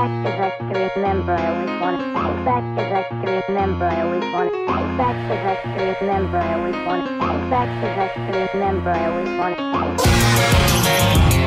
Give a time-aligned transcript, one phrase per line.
[0.00, 1.68] back cause I can remember I always
[1.98, 5.84] to go back cause I can remember I always to go back cause I can
[6.00, 6.74] remember I always
[7.06, 9.58] to go back cause I can remember I always wanted
[11.34, 11.39] to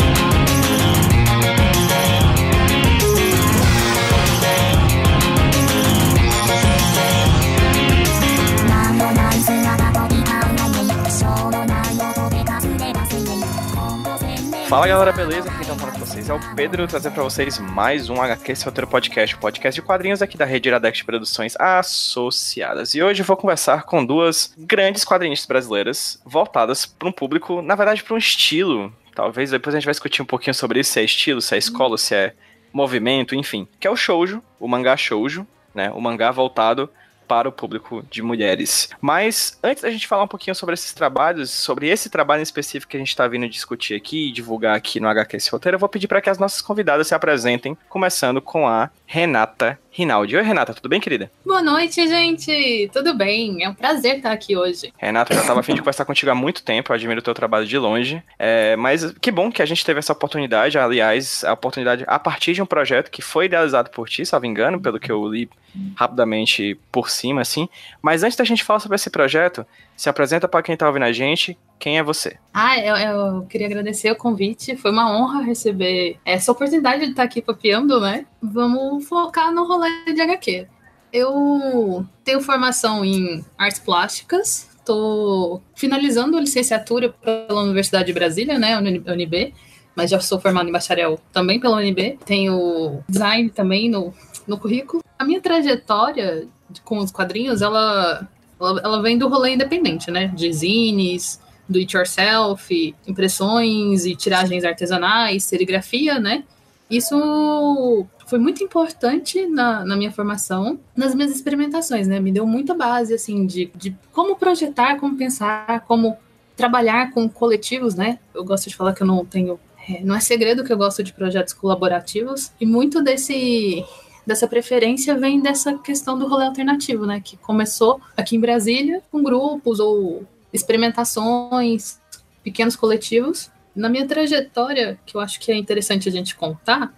[14.74, 15.52] Fala galera, beleza?
[15.52, 18.88] Quem tá falando com vocês é o Pedro, trazendo pra vocês mais um HQ Roteiro
[18.88, 22.96] Podcast, o podcast de quadrinhos aqui da Rede Iradex Produções Associadas.
[22.96, 27.76] E hoje eu vou conversar com duas grandes quadrinistas brasileiras, voltadas para um público, na
[27.76, 28.92] verdade, para um estilo.
[29.14, 31.60] Talvez depois a gente vai discutir um pouquinho sobre isso, se é estilo, se é
[31.60, 32.34] escola, se é
[32.74, 33.68] movimento, enfim.
[33.80, 35.46] Que é o shoujo, o mangá shoujo,
[35.76, 35.92] né?
[35.92, 36.90] O mangá voltado
[37.34, 38.90] para o público de mulheres.
[39.02, 42.92] Mas antes da gente falar um pouquinho sobre esses trabalhos, sobre esse trabalho em específico
[42.92, 45.90] que a gente está vindo discutir aqui e divulgar aqui no HQS Roteiro, eu vou
[45.90, 50.36] pedir para que as nossas convidadas se apresentem, começando com a Renata Rinaldi.
[50.36, 51.32] Oi, Renata, tudo bem, querida?
[51.46, 52.90] Boa noite, gente.
[52.92, 53.64] Tudo bem?
[53.64, 54.92] É um prazer estar aqui hoje.
[54.98, 57.34] Renata, eu já estava afim de conversar contigo há muito tempo, eu admiro o teu
[57.34, 58.24] trabalho de longe.
[58.40, 62.54] É, mas que bom que a gente teve essa oportunidade, aliás, a oportunidade a partir
[62.54, 65.48] de um projeto que foi idealizado por ti, salvo engano, pelo que eu li
[65.96, 67.70] rapidamente por cima, assim.
[68.02, 69.66] Mas antes da gente falar sobre esse projeto,
[69.96, 71.58] se apresenta para quem está ouvindo a gente.
[71.80, 72.38] Quem é você?
[72.54, 74.76] Ah, eu, eu, queria agradecer o convite.
[74.78, 78.26] Foi uma honra receber essa oportunidade de estar aqui papeando, né?
[78.42, 80.68] Vamos focar no rolê de HQ.
[81.12, 84.70] Eu tenho formação em artes plásticas.
[84.78, 88.78] Estou finalizando a licenciatura pela Universidade de Brasília, né?
[88.78, 89.54] UNB.
[89.96, 92.18] Mas já sou formado em bacharel também pela UNB.
[92.26, 94.14] Tenho design também no,
[94.48, 95.04] no currículo.
[95.20, 96.48] A minha trajetória
[96.84, 98.28] com os quadrinhos, ela
[98.66, 100.28] ela, ela vem do rolê independente, né?
[100.28, 106.44] De zines, do it yourself, impressões e tiragens artesanais, serigrafia, né?
[106.90, 112.20] Isso foi muito importante na, na minha formação, nas minhas experimentações, né?
[112.20, 116.18] Me deu muita base, assim, de, de como projetar, como pensar, como
[116.56, 118.20] trabalhar com coletivos, né?
[118.34, 119.60] Eu gosto de falar que eu não tenho.
[119.90, 123.84] É, não é segredo que eu gosto de projetos colaborativos, e muito desse
[124.26, 127.22] dessa preferência vem dessa questão do rolê alternativo, né?
[127.24, 132.00] Que começou aqui em Brasília com grupos ou experimentações,
[132.44, 133.50] pequenos coletivos.
[133.76, 136.94] Na minha trajetória, que eu acho que é interessante a gente contar,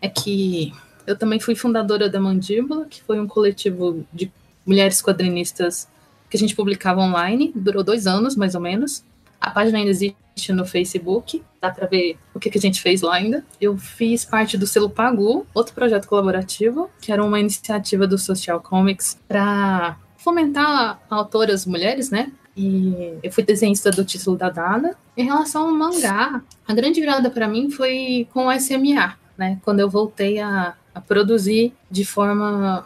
[0.00, 0.72] é que
[1.06, 4.32] eu também fui fundadora da Mandíbula, que foi um coletivo de
[4.64, 5.88] mulheres quadrinistas
[6.28, 9.02] que a gente publicava online, durou dois anos mais ou menos.
[9.40, 10.16] A página ainda existe
[10.48, 13.44] no Facebook, dá para ver o que, que a gente fez lá ainda.
[13.60, 18.60] Eu fiz parte do selo Pagu, outro projeto colaborativo, que era uma iniciativa do Social
[18.60, 22.32] Comics para fomentar autoras mulheres, né?
[22.56, 24.96] E eu fui desenhista do título da Dada.
[25.16, 29.58] Em relação ao mangá, a grande virada para mim foi com o SMA, né?
[29.62, 32.84] Quando eu voltei a, a produzir de forma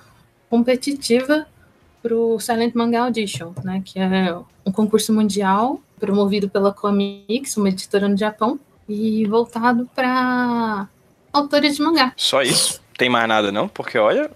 [0.49, 1.47] competitiva
[2.05, 3.81] para o Silent Manga Audition, né?
[3.83, 10.87] Que é um concurso mundial promovido pela Comics, uma editora no Japão, e voltado para
[11.33, 12.13] autores de mangá.
[12.15, 12.83] Só isso?
[12.99, 13.67] Tem mais nada não?
[13.67, 14.31] Porque olha,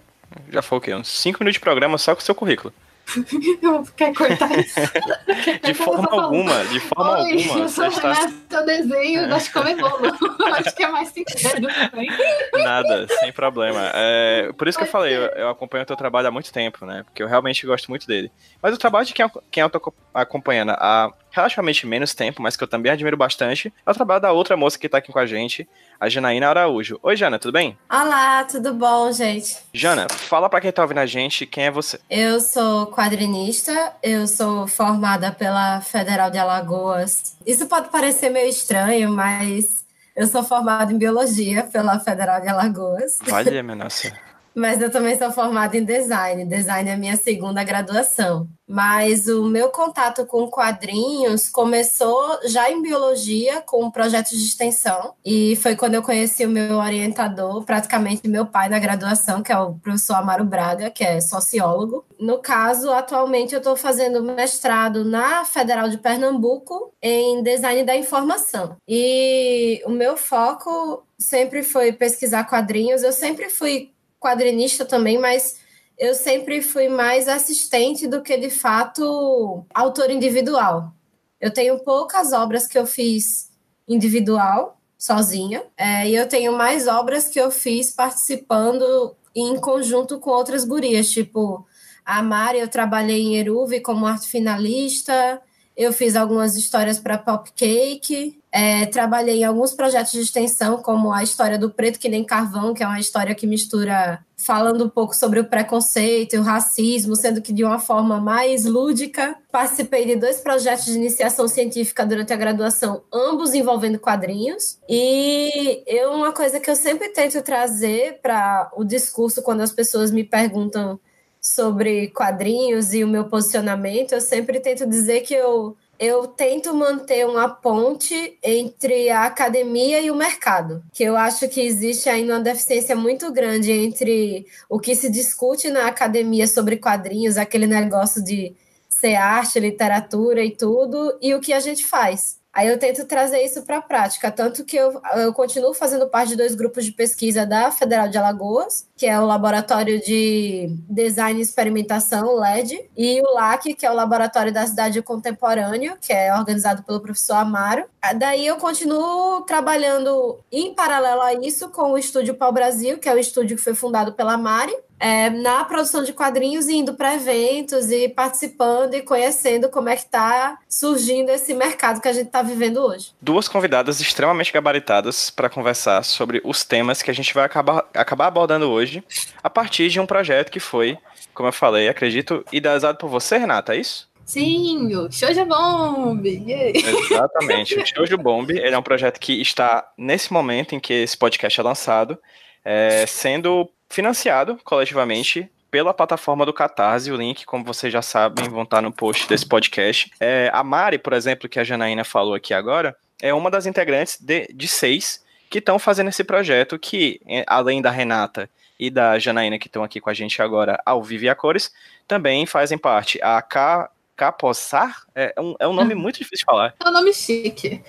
[0.50, 0.94] já foi o quê?
[0.94, 2.72] Uns 5 minutos de programa só com o seu currículo.
[3.96, 4.80] Quer cortar isso?
[5.64, 7.60] de forma alguma, de forma Oi, alguma.
[7.60, 8.14] Eu sou está...
[8.50, 10.16] seu desenho, eu de comer bolo.
[10.54, 12.08] Acho que é mais também.
[12.52, 13.90] Nada, sem problema.
[13.94, 16.84] É, por isso que eu falei, eu, eu, acompanho o teu trabalho há muito tempo,
[16.84, 17.02] né?
[17.04, 18.30] Porque eu realmente gosto muito dele.
[18.62, 22.64] Mas o trabalho de quem, quem eu tô acompanhando há relativamente menos tempo, mas que
[22.64, 25.26] eu também admiro bastante, é o trabalho da outra moça que tá aqui com a
[25.26, 25.68] gente,
[26.00, 26.98] a Janaína Araújo.
[27.02, 27.78] Oi, Jana, tudo bem?
[27.90, 29.56] Olá, tudo bom, gente?
[29.72, 31.98] Jana, fala pra quem tá ouvindo a gente quem é você.
[32.10, 37.36] Eu sou quadrinista, eu sou formada pela Federal de Alagoas.
[37.46, 39.84] Isso pode parecer meio estranho, mas
[40.16, 43.18] eu sou formada em biologia pela Federal de Alagoas.
[43.24, 44.12] Vale, minha nossa.
[44.58, 46.44] Mas eu também sou formada em design.
[46.44, 48.48] Design é a minha segunda graduação.
[48.66, 55.14] Mas o meu contato com quadrinhos começou já em biologia, com projetos de extensão.
[55.24, 59.58] E foi quando eu conheci o meu orientador, praticamente meu pai na graduação, que é
[59.58, 62.04] o professor Amaro Braga, que é sociólogo.
[62.18, 68.76] No caso, atualmente eu estou fazendo mestrado na Federal de Pernambuco em design da informação.
[68.88, 73.02] E o meu foco sempre foi pesquisar quadrinhos.
[73.02, 75.56] Eu sempre fui quadrinista também, mas
[75.98, 80.92] eu sempre fui mais assistente do que de fato autor individual.
[81.40, 83.50] Eu tenho poucas obras que eu fiz
[83.86, 90.30] individual, sozinha, é, e eu tenho mais obras que eu fiz participando em conjunto com
[90.30, 91.64] outras gurias, tipo
[92.04, 95.42] a Mari, eu trabalhei em Eruve como arte finalista,
[95.76, 101.12] eu fiz algumas histórias para Pop Cake, É, trabalhei em alguns projetos de extensão, como
[101.12, 104.88] a história do Preto que nem Carvão, que é uma história que mistura falando um
[104.88, 109.36] pouco sobre o preconceito e o racismo, sendo que de uma forma mais lúdica.
[109.50, 114.78] Participei de dois projetos de iniciação científica durante a graduação, ambos envolvendo quadrinhos.
[114.88, 120.10] E eu, uma coisa que eu sempre tento trazer para o discurso quando as pessoas
[120.10, 120.98] me perguntam
[121.40, 127.26] sobre quadrinhos e o meu posicionamento, eu sempre tento dizer que eu eu tento manter
[127.26, 132.40] uma ponte entre a academia e o mercado, que eu acho que existe ainda uma
[132.40, 138.54] deficiência muito grande entre o que se discute na academia sobre quadrinhos, aquele negócio de
[138.88, 142.38] ser arte, literatura e tudo, e o que a gente faz.
[142.52, 146.30] Aí eu tento trazer isso para a prática, tanto que eu, eu continuo fazendo parte
[146.30, 151.38] de dois grupos de pesquisa da Federal de Alagoas, que é o Laboratório de Design
[151.38, 156.34] e Experimentação, LED, e o LAC, que é o Laboratório da Cidade Contemporâneo, que é
[156.34, 157.84] organizado pelo professor Amaro.
[158.16, 163.14] Daí eu continuo trabalhando em paralelo a isso com o Estúdio Pau Brasil, que é
[163.14, 167.14] o estúdio que foi fundado pela Mari, é, na produção de quadrinhos e indo para
[167.14, 172.26] eventos e participando e conhecendo como é que está surgindo esse mercado que a gente
[172.26, 173.12] está vivendo hoje.
[173.20, 178.26] Duas convidadas extremamente gabaritadas para conversar sobre os temas que a gente vai acabar, acabar
[178.26, 179.02] abordando hoje
[179.42, 180.98] a partir de um projeto que foi,
[181.34, 184.08] como eu falei, acredito, idealizado por você, Renata, é isso?
[184.24, 186.26] Sim, o Shoujo Bomb!
[186.26, 191.16] Exatamente, o Shoujo Bomb ele é um projeto que está nesse momento em que esse
[191.16, 192.18] podcast é lançado,
[192.62, 197.10] é, sendo financiado coletivamente pela plataforma do Catarse.
[197.10, 200.10] O link, como vocês já sabem, vão estar no post desse podcast.
[200.20, 204.18] É, a Mari, por exemplo, que a Janaína falou aqui agora, é uma das integrantes
[204.20, 208.48] de, de seis que estão fazendo esse projeto, que, é, além da Renata
[208.78, 211.72] e da Janaína, que estão aqui com a gente agora ao vivo e a cores,
[212.06, 216.74] também fazem parte a K, Capoçar é um, é um nome muito difícil de falar.
[216.84, 217.80] É um nome chique.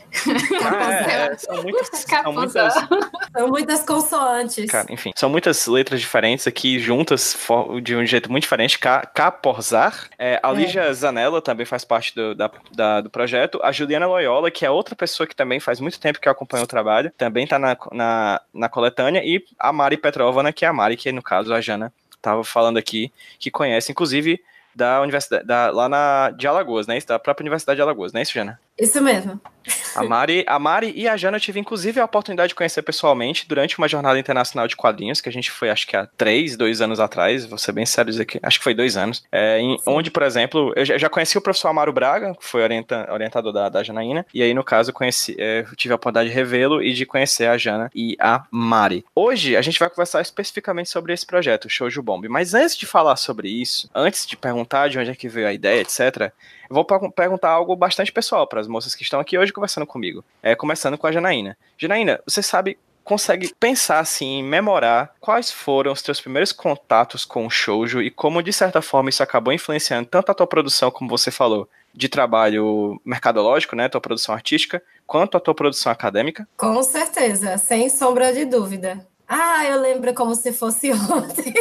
[0.64, 2.74] Ah, é, é, são, muitas, são, muitas,
[3.36, 4.70] são muitas consoantes.
[4.70, 7.36] Cara, enfim, são muitas letras diferentes aqui juntas
[7.81, 8.78] de um jeito muito diferente.
[8.78, 10.08] Caporzar.
[10.20, 10.54] É, a é.
[10.54, 13.60] Lígia Zanella também faz parte do, da, da, do projeto.
[13.64, 16.68] A Juliana Loyola, que é outra pessoa que também faz muito tempo que acompanha o
[16.68, 19.24] trabalho, também está na, na, na coletânea.
[19.25, 22.78] E a Mari Petrovna, que é a Mari, que no caso a Jana estava falando
[22.78, 24.40] aqui, que conhece, inclusive
[24.75, 27.00] da universidade, da, lá na, de Alagoas, né?
[27.06, 28.60] Da própria Universidade de Alagoas, não é isso, Jana?
[28.77, 29.39] Isso mesmo.
[30.00, 33.48] A Mari, a Mari e a Jana eu tive, inclusive, a oportunidade de conhecer pessoalmente
[33.48, 36.81] durante uma jornada internacional de quadrinhos, que a gente foi, acho que há três, dois
[36.81, 39.78] anos atrás, vou ser bem sério dizer que acho que foi dois anos, é, em,
[39.86, 43.69] onde, por exemplo, eu já conheci o professor Amaro Braga, que foi orienta, orientador da,
[43.69, 46.94] da Janaína, e aí, no caso, eu conheci, é, tive a oportunidade de revê-lo e
[46.94, 49.06] de conhecer a Jana e a Mari.
[49.16, 52.86] Hoje, a gente vai conversar especificamente sobre esse projeto, o Shoujo Bomb, mas antes de
[52.86, 56.31] falar sobre isso, antes de perguntar de onde é que veio a ideia, etc.,
[56.69, 60.24] vou perguntar algo bastante pessoal para as moças que estão aqui hoje conversando comigo.
[60.42, 61.57] É, começando com a Janaína.
[61.77, 62.77] Janaína, você sabe
[63.10, 68.44] consegue pensar assim, memorar quais foram os teus primeiros contatos com o shoujo e como
[68.44, 73.01] de certa forma isso acabou influenciando tanto a tua produção, como você falou, de trabalho
[73.04, 76.48] mercadológico, né, tua produção artística, quanto a tua produção acadêmica?
[76.56, 79.04] Com certeza, sem sombra de dúvida.
[79.27, 81.51] Ah, eu lembro como se fosse ontem.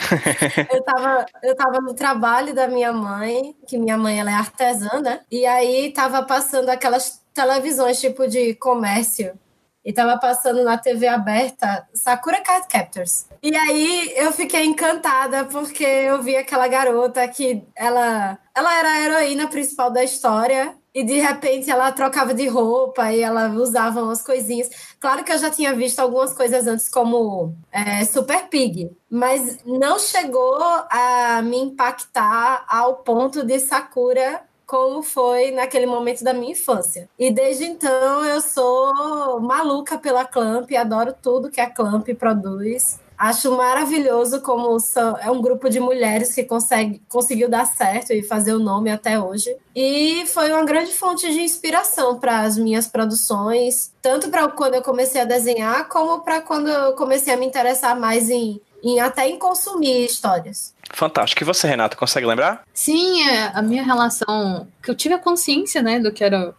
[0.72, 5.00] eu, tava, eu tava no trabalho da minha mãe, que minha mãe ela é artesã,
[5.00, 5.20] né?
[5.30, 9.38] E aí tava passando aquelas televisões tipo de comércio.
[9.82, 13.24] E tava passando na TV aberta Sakura Card Captors.
[13.42, 19.00] E aí eu fiquei encantada porque eu vi aquela garota que ela, ela era a
[19.00, 24.22] heroína principal da história e de repente ela trocava de roupa e ela usava umas
[24.22, 24.68] coisinhas.
[25.00, 29.98] Claro que eu já tinha visto algumas coisas antes, como é, Super Pig, mas não
[29.98, 30.58] chegou
[30.90, 37.08] a me impactar ao ponto de Sakura como foi naquele momento da minha infância.
[37.18, 43.00] E desde então eu sou maluca pela Clamp, adoro tudo que a Clamp produz.
[43.20, 48.22] Acho maravilhoso como são, é um grupo de mulheres que consegue, conseguiu dar certo e
[48.22, 49.54] fazer o nome até hoje.
[49.76, 54.80] E foi uma grande fonte de inspiração para as minhas produções, tanto para quando eu
[54.80, 59.28] comecei a desenhar, como para quando eu comecei a me interessar mais em, em até
[59.28, 60.72] em consumir histórias.
[60.90, 61.42] Fantástico.
[61.42, 62.62] E você, Renata, consegue lembrar?
[62.72, 64.66] Sim, é, a minha relação.
[64.82, 66.54] que eu tive a consciência, né, do que era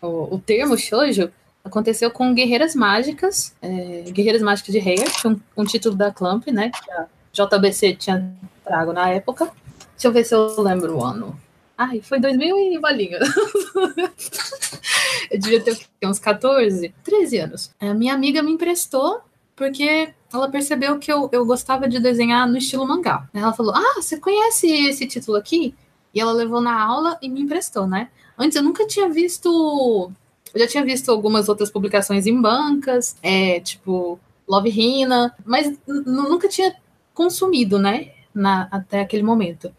[0.00, 1.30] o, o termo shoujo
[1.66, 6.70] aconteceu com Guerreiras Mágicas, é, Guerreiras Mágicas de Rei, um, um, título da Clamp, né?
[6.70, 8.32] Que a JBC tinha
[8.64, 9.50] trago na época.
[9.92, 11.38] Deixa eu ver se eu lembro o ano.
[11.76, 13.18] Ai, foi 2000 e bolinha.
[15.30, 17.70] eu devia ter uns 14, 13 anos.
[17.78, 19.20] A minha amiga me emprestou
[19.54, 23.28] porque ela percebeu que eu, eu gostava de desenhar no estilo mangá.
[23.34, 25.74] Ela falou: Ah, você conhece esse título aqui?
[26.14, 28.08] E ela levou na aula e me emprestou, né?
[28.38, 30.12] Antes eu nunca tinha visto
[30.56, 36.48] Eu já tinha visto algumas outras publicações em bancas, é, tipo Love Hina, mas nunca
[36.48, 36.74] tinha
[37.12, 38.12] consumido, né?
[38.34, 39.70] Na, até aquele momento.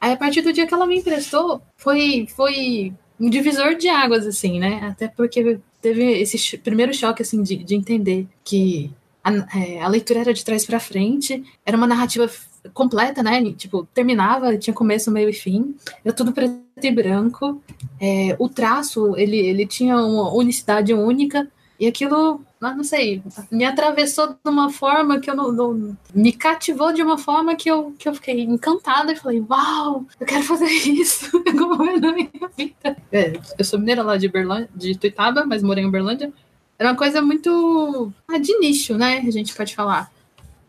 [0.00, 4.24] Aí, a partir do dia que ela me emprestou, foi, foi um divisor de águas,
[4.24, 4.80] assim, né?
[4.84, 8.88] Até porque teve esse primeiro choque, assim, de, de entender que
[9.24, 12.30] a, é, a leitura era de trás para frente, era uma narrativa
[12.74, 13.42] completa, né?
[13.52, 15.74] Tipo, terminava, tinha começo, meio e fim.
[16.04, 17.62] Era tudo preto e branco.
[18.00, 21.48] É, o traço, ele, ele tinha uma unicidade única.
[21.78, 26.30] E aquilo, ah, não sei, me atravessou de uma forma que eu não, não, me
[26.30, 30.42] cativou de uma forma que eu, que eu fiquei encantada e falei, uau, eu quero
[30.42, 32.96] fazer isso minha vida.
[33.10, 36.30] É, eu sou mineira lá de Berlândia, de Tuitaba, mas morei em Uberlândia.
[36.78, 39.24] Era uma coisa muito ah, de nicho, né?
[39.26, 40.12] A gente pode falar.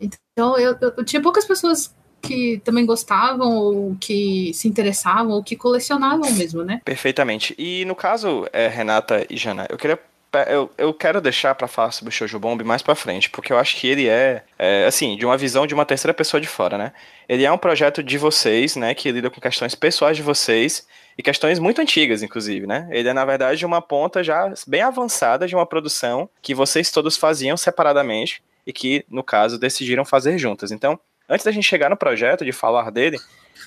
[0.02, 5.56] Então eu, eu, tinha poucas pessoas que também gostavam, ou que se interessavam, ou que
[5.56, 6.82] colecionavam mesmo, né?
[6.86, 7.56] Perfeitamente.
[7.58, 10.00] E no caso, é, Renata e Jana, eu queria
[10.48, 13.58] eu, eu quero deixar para falar sobre o Shoujo Bomb mais para frente, porque eu
[13.58, 16.78] acho que ele é, é, assim, de uma visão de uma terceira pessoa de fora,
[16.78, 16.94] né?
[17.28, 21.24] Ele é um projeto de vocês, né, que lida com questões pessoais de vocês e
[21.24, 22.88] questões muito antigas, inclusive, né?
[22.92, 27.18] Ele é, na verdade, uma ponta já bem avançada de uma produção que vocês todos
[27.18, 30.72] faziam separadamente e que, no caso, decidiram fazer juntas.
[30.72, 31.00] Então,
[31.30, 33.18] antes da gente chegar no projeto, de falar dele,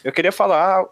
[0.02, 0.84] eu queria falar,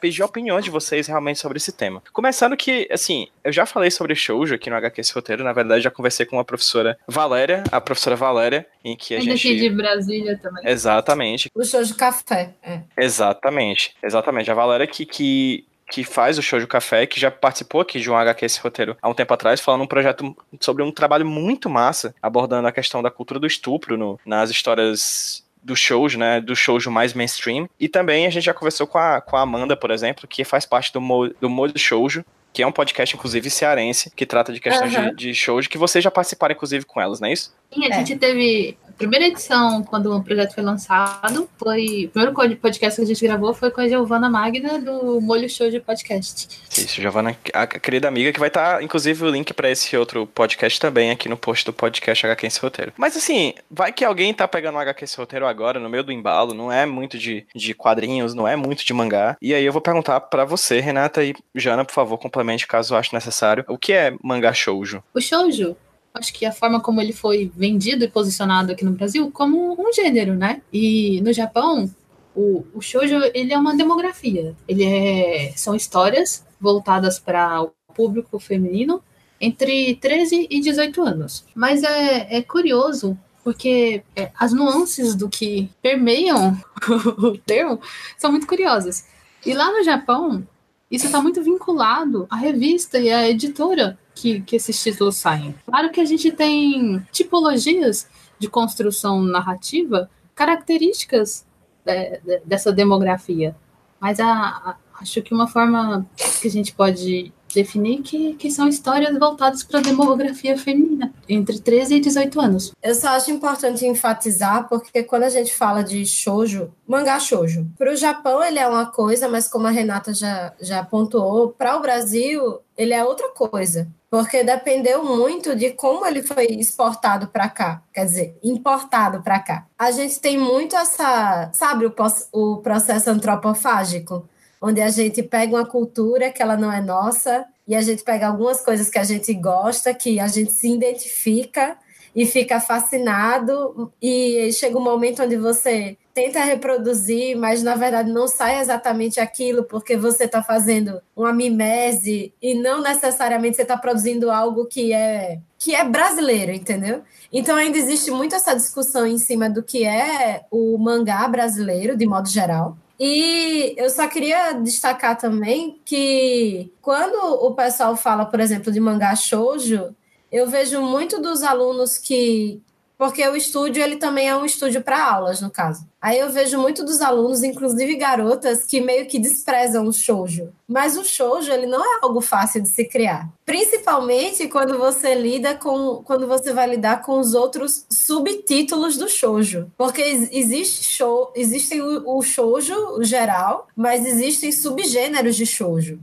[0.00, 2.02] pedir opiniões de vocês realmente sobre esse tema.
[2.12, 5.90] Começando que, assim, eu já falei sobre shoujo aqui no HQS Roteiro, na verdade já
[5.90, 9.34] conversei com a professora Valéria, a professora Valéria, em que a gente...
[9.34, 10.66] Daqui de Brasília também.
[10.66, 11.50] Exatamente.
[11.54, 12.80] O shoujo café, é.
[12.96, 14.50] Exatamente, exatamente.
[14.50, 18.16] A Valéria que, que que faz o Shoujo Café, que já participou aqui de um
[18.16, 22.68] HQS roteiro há um tempo atrás, falando um projeto sobre um trabalho muito massa, abordando
[22.68, 27.12] a questão da cultura do estupro no, nas histórias do shoujo, né, do shoujo mais
[27.12, 27.68] mainstream.
[27.78, 30.64] E também a gente já conversou com a, com a Amanda, por exemplo, que faz
[30.64, 34.60] parte do, Mo, do Modo Shoujo, que é um podcast, inclusive, cearense, que trata de
[34.60, 35.10] questões uhum.
[35.10, 37.54] de, de shoujo, que vocês já participaram, inclusive, com elas, não é isso?
[37.70, 37.92] Sim, a é.
[37.92, 42.06] gente teve primeira edição, quando o projeto foi lançado, foi.
[42.06, 45.70] O primeiro podcast que a gente gravou foi com a Giovana Magna, do Molho Show
[45.70, 46.48] de Podcast.
[46.70, 50.26] Isso, Giovana, a querida amiga, que vai estar, tá, inclusive, o link para esse outro
[50.26, 52.92] podcast também aqui no post do podcast HQ esse roteiro.
[52.96, 56.12] Mas assim, vai que alguém tá pegando o HQ esse roteiro agora, no meio do
[56.12, 59.36] embalo, não é muito de, de quadrinhos, não é muito de mangá.
[59.40, 63.14] E aí eu vou perguntar para você, Renata e Jana, por favor, complemente caso ache
[63.14, 63.64] necessário.
[63.68, 65.02] O que é mangá shoujo?
[65.14, 65.76] O shoujo
[66.16, 69.92] acho que a forma como ele foi vendido e posicionado aqui no Brasil como um
[69.92, 70.62] gênero, né?
[70.72, 71.90] E no Japão,
[72.34, 74.54] o, o shoujo ele é uma demografia.
[74.68, 79.02] Ele é são histórias voltadas para o público feminino
[79.40, 81.44] entre 13 e 18 anos.
[81.54, 86.60] Mas é, é curioso porque é, as nuances do que permeiam
[87.18, 87.80] o termo
[88.18, 89.06] são muito curiosas.
[89.44, 90.46] E lá no Japão,
[90.90, 95.54] isso está muito vinculado à revista e à editora que, que esses títulos saem.
[95.66, 98.08] Claro que a gente tem tipologias
[98.38, 101.46] de construção narrativa, características
[101.84, 103.54] é, dessa demografia,
[104.00, 106.06] mas a, a, acho que uma forma
[106.40, 111.58] que a gente pode definir que, que são histórias voltadas para a demografia feminina, entre
[111.58, 112.72] 13 e 18 anos.
[112.82, 117.92] Eu só acho importante enfatizar, porque quando a gente fala de shoujo, mangá shoujo, para
[117.92, 121.80] o Japão ele é uma coisa, mas como a Renata já, já pontuou, para o
[121.80, 127.82] Brasil ele é outra coisa porque dependeu muito de como ele foi exportado para cá,
[127.92, 129.66] quer dizer, importado para cá.
[129.78, 131.94] A gente tem muito essa, sabe, o,
[132.32, 134.26] o processo antropofágico,
[134.58, 138.26] onde a gente pega uma cultura que ela não é nossa e a gente pega
[138.26, 141.76] algumas coisas que a gente gosta, que a gente se identifica
[142.16, 148.26] e fica fascinado e chega um momento onde você tenta reproduzir, mas na verdade não
[148.26, 154.30] sai exatamente aquilo porque você está fazendo uma mimese e não necessariamente você está produzindo
[154.30, 157.02] algo que é que é brasileiro, entendeu?
[157.30, 162.06] Então ainda existe muito essa discussão em cima do que é o mangá brasileiro de
[162.06, 162.78] modo geral.
[162.98, 169.14] E eu só queria destacar também que quando o pessoal fala, por exemplo, de mangá
[169.14, 169.94] shoujo,
[170.36, 172.60] eu vejo muito dos alunos que
[172.98, 175.86] porque o estúdio ele também é um estúdio para aulas, no caso.
[176.00, 180.50] Aí eu vejo muito dos alunos, inclusive garotas, que meio que desprezam o shoujo.
[180.66, 185.54] Mas o shoujo ele não é algo fácil de se criar, principalmente quando você lida
[185.54, 191.82] com quando você vai lidar com os outros subtítulos do shoujo, porque existe show, existem
[191.82, 195.98] o, o shoujo geral, mas existem subgêneros de shoujo.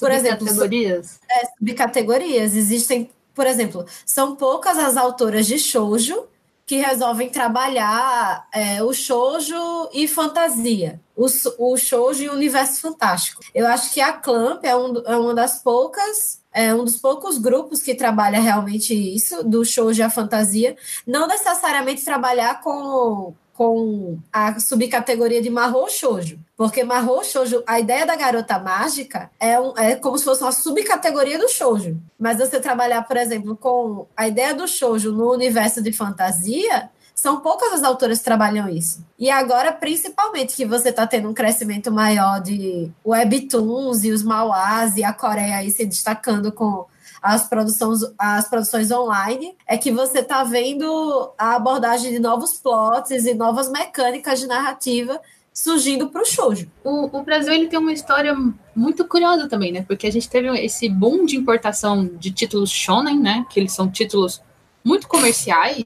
[0.00, 1.20] Por exemplo, subcategorias.
[1.30, 2.56] É, subcategorias.
[2.56, 6.26] Existem, por exemplo, são poucas as autoras de shoujo
[6.66, 9.54] que resolvem trabalhar é, o shoujo
[9.92, 11.26] e fantasia, o,
[11.56, 13.40] o shoujo e o universo fantástico.
[13.54, 17.38] Eu acho que a Clamp é, um, é uma das poucas é um dos poucos
[17.38, 20.76] grupos que trabalha realmente isso, do shoujo e a fantasia,
[21.06, 26.38] não necessariamente trabalhar com com a subcategoria de Mahou Shoujo.
[26.56, 30.52] Porque Mahou Shoujo, a ideia da garota mágica é, um, é como se fosse uma
[30.52, 32.00] subcategoria do shoujo.
[32.16, 37.40] Mas você trabalhar, por exemplo, com a ideia do shoujo no universo de fantasia, são
[37.40, 39.04] poucas as autoras que trabalham isso.
[39.18, 44.96] E agora, principalmente, que você está tendo um crescimento maior de webtoons e os mauás
[44.96, 46.86] e a Coreia aí se destacando com
[47.22, 53.10] as produções, as produções online, é que você está vendo a abordagem de novos plots
[53.10, 55.20] e novas mecânicas de narrativa
[55.52, 56.70] surgindo para o shoujo.
[56.84, 58.32] O Brasil ele tem uma história
[58.76, 59.82] muito curiosa também, né?
[59.82, 63.44] Porque a gente teve esse boom de importação de títulos shonen, né?
[63.50, 64.40] Que eles são títulos
[64.84, 65.84] muito comerciais.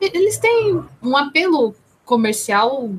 [0.00, 2.90] Eles têm um apelo comercial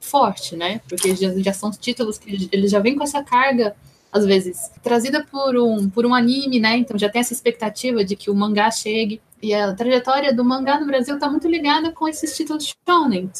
[0.00, 0.80] forte, né?
[0.88, 3.76] Porque já, já são títulos que eles já vêm com essa carga
[4.18, 6.76] às vezes, trazida por um, por um anime, né?
[6.76, 9.20] Então já tem essa expectativa de que o mangá chegue.
[9.40, 13.30] E a trajetória do mangá no Brasil está muito ligada com esses títulos shonen.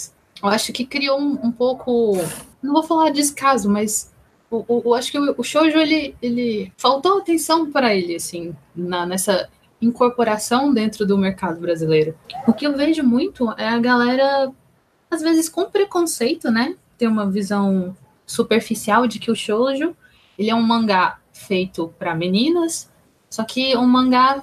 [0.42, 2.16] Eu acho que criou um, um pouco.
[2.62, 4.12] Não vou falar descaso, mas
[4.50, 9.04] eu, eu, acho que o, o shoujo ele, ele faltou atenção para ele assim na,
[9.04, 9.48] nessa
[9.80, 12.16] incorporação dentro do mercado brasileiro.
[12.46, 14.50] O que eu vejo muito é a galera
[15.10, 16.76] às vezes com preconceito, né?
[16.96, 19.96] Ter uma visão superficial de que o shoujo
[20.38, 22.88] ele é um mangá feito para meninas,
[23.28, 24.42] só que um mangá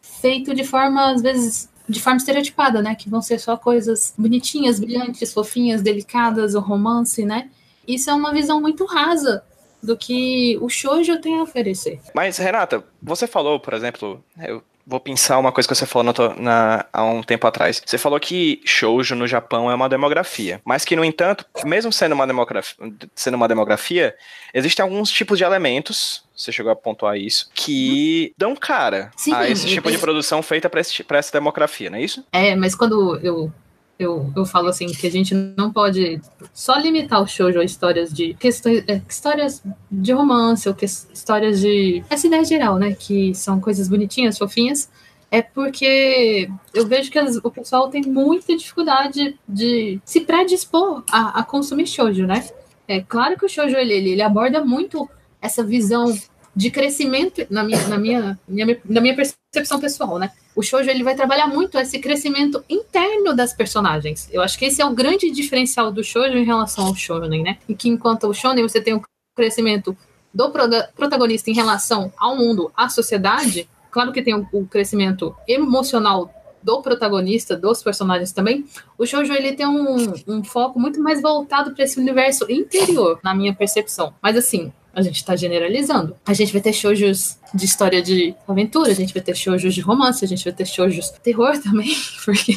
[0.00, 2.94] feito de forma, às vezes, de forma estereotipada, né?
[2.94, 7.50] Que vão ser só coisas bonitinhas, brilhantes, fofinhas, delicadas, o romance, né?
[7.86, 9.44] Isso é uma visão muito rasa
[9.82, 12.00] do que o shoujo tem a oferecer.
[12.14, 16.34] Mas, Renata, você falou, por exemplo, eu vou pensar uma coisa que você falou na,
[16.36, 17.82] na, há um tempo atrás.
[17.84, 22.14] Você falou que shoujo no Japão é uma demografia, mas que, no entanto, mesmo sendo
[22.14, 22.76] uma demografia,
[23.14, 24.14] sendo uma demografia
[24.54, 29.48] existem alguns tipos de elementos, você chegou a pontuar isso, que dão cara Sim, a
[29.48, 32.24] esse tipo de produção feita para essa demografia, não é isso?
[32.32, 33.52] É, mas quando eu
[33.98, 36.20] eu, eu falo assim que a gente não pode
[36.52, 41.60] só limitar o shoujo a histórias de questões, é, histórias de romance ou que, histórias
[41.60, 44.90] de essa ideia geral, né, que são coisas bonitinhas, fofinhas,
[45.30, 51.40] é porque eu vejo que as, o pessoal tem muita dificuldade de se predispor a,
[51.40, 52.46] a consumir shoujo, né?
[52.86, 55.08] É claro que o shoujo ele, ele, aborda muito
[55.42, 56.16] essa visão
[56.56, 60.32] de crescimento na minha, na minha, minha, na minha percepção pessoal, né?
[60.54, 64.26] O shoujo ele vai trabalhar muito esse crescimento interno das personagens.
[64.32, 67.58] Eu acho que esse é o grande diferencial do shoujo em relação ao shonen, né?
[67.68, 69.02] E que enquanto o shonen você tem o
[69.36, 69.94] crescimento
[70.32, 70.50] do
[70.94, 77.54] protagonista em relação ao mundo, à sociedade, claro que tem o crescimento emocional do protagonista,
[77.54, 78.64] dos personagens também,
[78.98, 83.34] o shoujo ele tem um, um foco muito mais voltado para esse universo interior, na
[83.34, 84.14] minha percepção.
[84.22, 86.16] Mas assim, a gente tá generalizando.
[86.24, 89.82] A gente vai ter shoujos de história de aventura, a gente vai ter shoujos de
[89.82, 92.56] romance, a gente vai ter shoujos de terror também, porque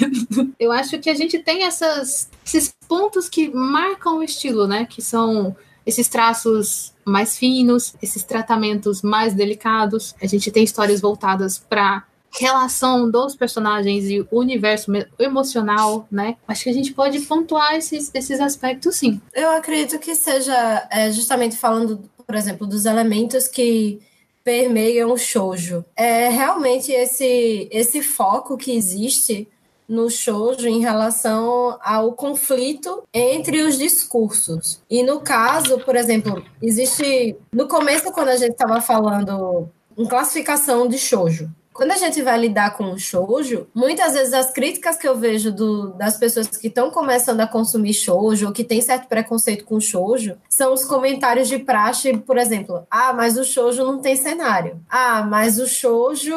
[0.58, 4.88] eu acho que a gente tem essas, esses pontos que marcam o estilo, né?
[4.90, 5.54] Que são
[5.86, 10.16] esses traços mais finos, esses tratamentos mais delicados.
[10.22, 16.38] A gente tem histórias voltadas para relação dos personagens e o universo emocional, né?
[16.48, 19.20] Acho que a gente pode pontuar esses, esses aspectos, sim.
[19.34, 24.00] Eu acredito que seja é, justamente falando por exemplo, dos elementos que
[24.44, 25.84] permeiam o shoujo.
[25.96, 29.48] É realmente esse, esse foco que existe
[29.88, 34.80] no shoujo em relação ao conflito entre os discursos.
[34.88, 40.88] E no caso, por exemplo, existe no começo quando a gente estava falando em classificação
[40.88, 45.08] de shoujo, quando a gente vai lidar com o shoujo, muitas vezes as críticas que
[45.08, 49.08] eu vejo do, das pessoas que estão começando a consumir shoujo ou que tem certo
[49.08, 54.02] preconceito com shoujo são os comentários de praxe, por exemplo, ah, mas o shoujo não
[54.02, 54.82] tem cenário.
[54.90, 56.36] Ah, mas o shoujo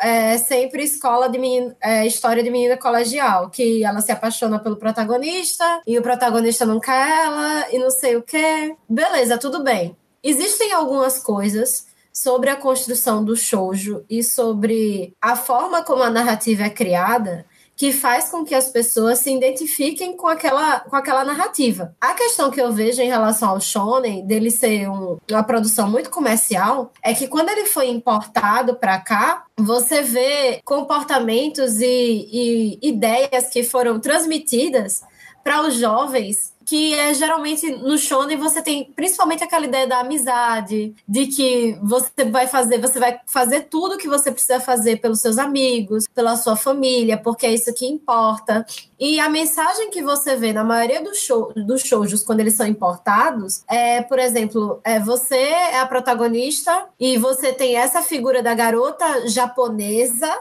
[0.00, 4.76] é sempre escola de menina, é, história de menina colegial, que ela se apaixona pelo
[4.76, 8.74] protagonista e o protagonista não quer ela e não sei o que.
[8.88, 9.94] Beleza, tudo bem.
[10.22, 16.64] Existem algumas coisas sobre a construção do shoujo e sobre a forma como a narrativa
[16.64, 21.96] é criada que faz com que as pessoas se identifiquem com aquela, com aquela narrativa.
[22.00, 26.10] A questão que eu vejo em relação ao shonen, dele ser um, uma produção muito
[26.10, 33.48] comercial, é que quando ele foi importado para cá, você vê comportamentos e, e ideias
[33.48, 35.02] que foram transmitidas
[35.42, 40.94] para os jovens que é geralmente no shonen você tem principalmente aquela ideia da amizade,
[41.06, 45.38] de que você vai fazer, você vai fazer tudo que você precisa fazer pelos seus
[45.38, 48.64] amigos, pela sua família, porque é isso que importa.
[48.98, 52.66] E a mensagem que você vê na maioria dos, show, dos shoujos quando eles são
[52.66, 58.54] importados é, por exemplo, é você é a protagonista e você tem essa figura da
[58.54, 60.32] garota japonesa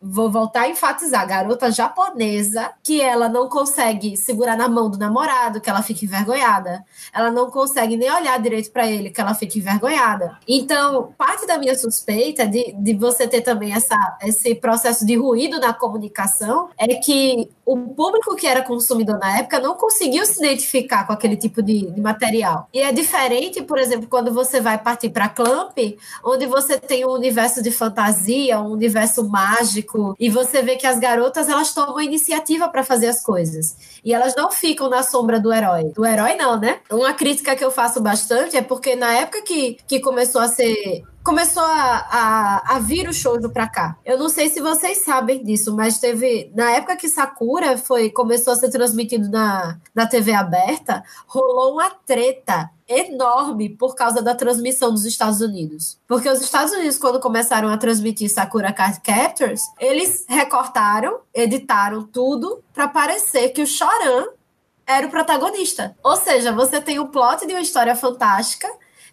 [0.00, 5.60] vou voltar a enfatizar, garota japonesa, que ela não consegue segurar na mão do namorado,
[5.60, 6.84] que ela fica envergonhada.
[7.12, 10.38] Ela não consegue nem olhar direito para ele, que ela fica envergonhada.
[10.46, 15.58] Então, parte da minha suspeita de, de você ter também essa, esse processo de ruído
[15.58, 21.06] na comunicação é que o público que era consumidor na época não conseguiu se identificar
[21.06, 22.68] com aquele tipo de, de material.
[22.72, 25.76] E é diferente, por exemplo, quando você vai partir para Clamp,
[26.24, 29.87] onde você tem um universo de fantasia, um universo mágico,
[30.18, 34.00] e você vê que as garotas elas tomam iniciativa para fazer as coisas.
[34.04, 35.92] E elas não ficam na sombra do herói.
[35.94, 36.80] Do herói não, né?
[36.90, 41.04] Uma crítica que eu faço bastante é porque na época que, que começou a ser
[41.28, 43.98] começou a, a, a vir o shoujo pra cá.
[44.02, 46.50] Eu não sei se vocês sabem disso, mas teve.
[46.54, 51.90] Na época que Sakura foi, começou a ser transmitido na, na TV aberta, rolou uma
[51.90, 55.98] treta enorme por causa da transmissão dos Estados Unidos.
[56.08, 62.64] Porque os Estados Unidos, quando começaram a transmitir Sakura Card Captors, eles recortaram, editaram tudo
[62.72, 64.28] para parecer que o Choran
[64.86, 65.94] era o protagonista.
[66.02, 68.66] Ou seja, você tem o plot de uma história fantástica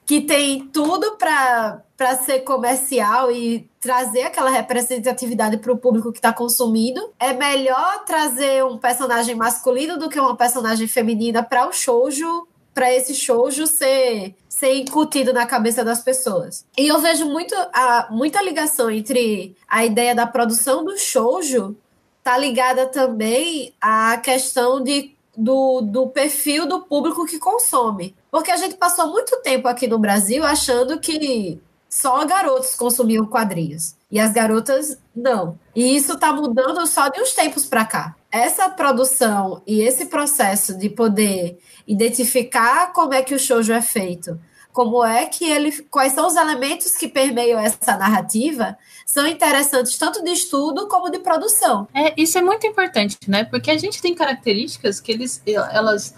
[0.06, 6.32] que tem tudo para ser comercial e trazer aquela representatividade para o público que está
[6.32, 7.12] consumindo.
[7.20, 12.94] É melhor trazer um personagem masculino do que uma personagem feminina para o shoujo para
[12.94, 16.65] esse shoujo ser, ser incutido na cabeça das pessoas.
[16.78, 21.78] E eu vejo muito a, muita ligação entre a ideia da produção do shoujo
[22.22, 28.13] tá ligada também à questão de, do, do perfil do público que consome.
[28.36, 31.58] Porque a gente passou muito tempo aqui no Brasil achando que
[31.89, 33.95] só garotos consumiam quadrinhos.
[34.12, 35.58] E as garotas não.
[35.74, 38.13] E isso está mudando só de uns tempos para cá.
[38.30, 44.38] Essa produção e esse processo de poder identificar como é que o shoujo é feito,
[44.74, 50.24] como é que ele, quais são os elementos que permeiam essa narrativa, são interessantes tanto
[50.24, 51.88] de estudo como de produção.
[51.94, 53.46] É, isso é muito importante, né?
[53.46, 56.15] Porque a gente tem características que eles, elas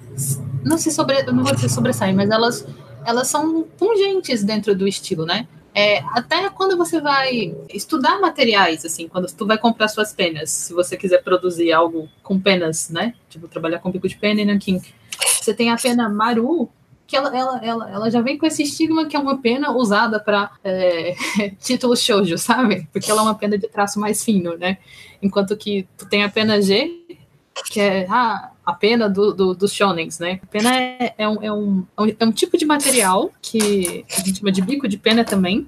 [0.63, 2.65] não se sobre, não vou dizer sobressaem, mas elas
[3.07, 5.47] elas são pungentes dentro do estilo, né?
[5.73, 10.73] É, até quando você vai estudar materiais, assim, quando tu vai comprar suas penas, se
[10.73, 13.13] você quiser produzir algo com penas, né?
[13.29, 14.81] Tipo, trabalhar com pico de pena e nanquim.
[15.39, 16.67] Você tem a pena Maru,
[17.07, 20.19] que ela, ela, ela, ela já vem com esse estigma que é uma pena usada
[20.19, 21.15] para é,
[21.57, 22.87] títulos shoujo, sabe?
[22.91, 24.77] Porque ela é uma pena de traço mais fino, né?
[25.21, 27.05] Enquanto que tu tem a pena G,
[27.71, 30.41] que é ah, a pena do, do, dos shonens, né?
[30.43, 31.85] A pena é, é, um, é, um,
[32.19, 35.65] é um tipo de material que a gente chama de bico de pena também,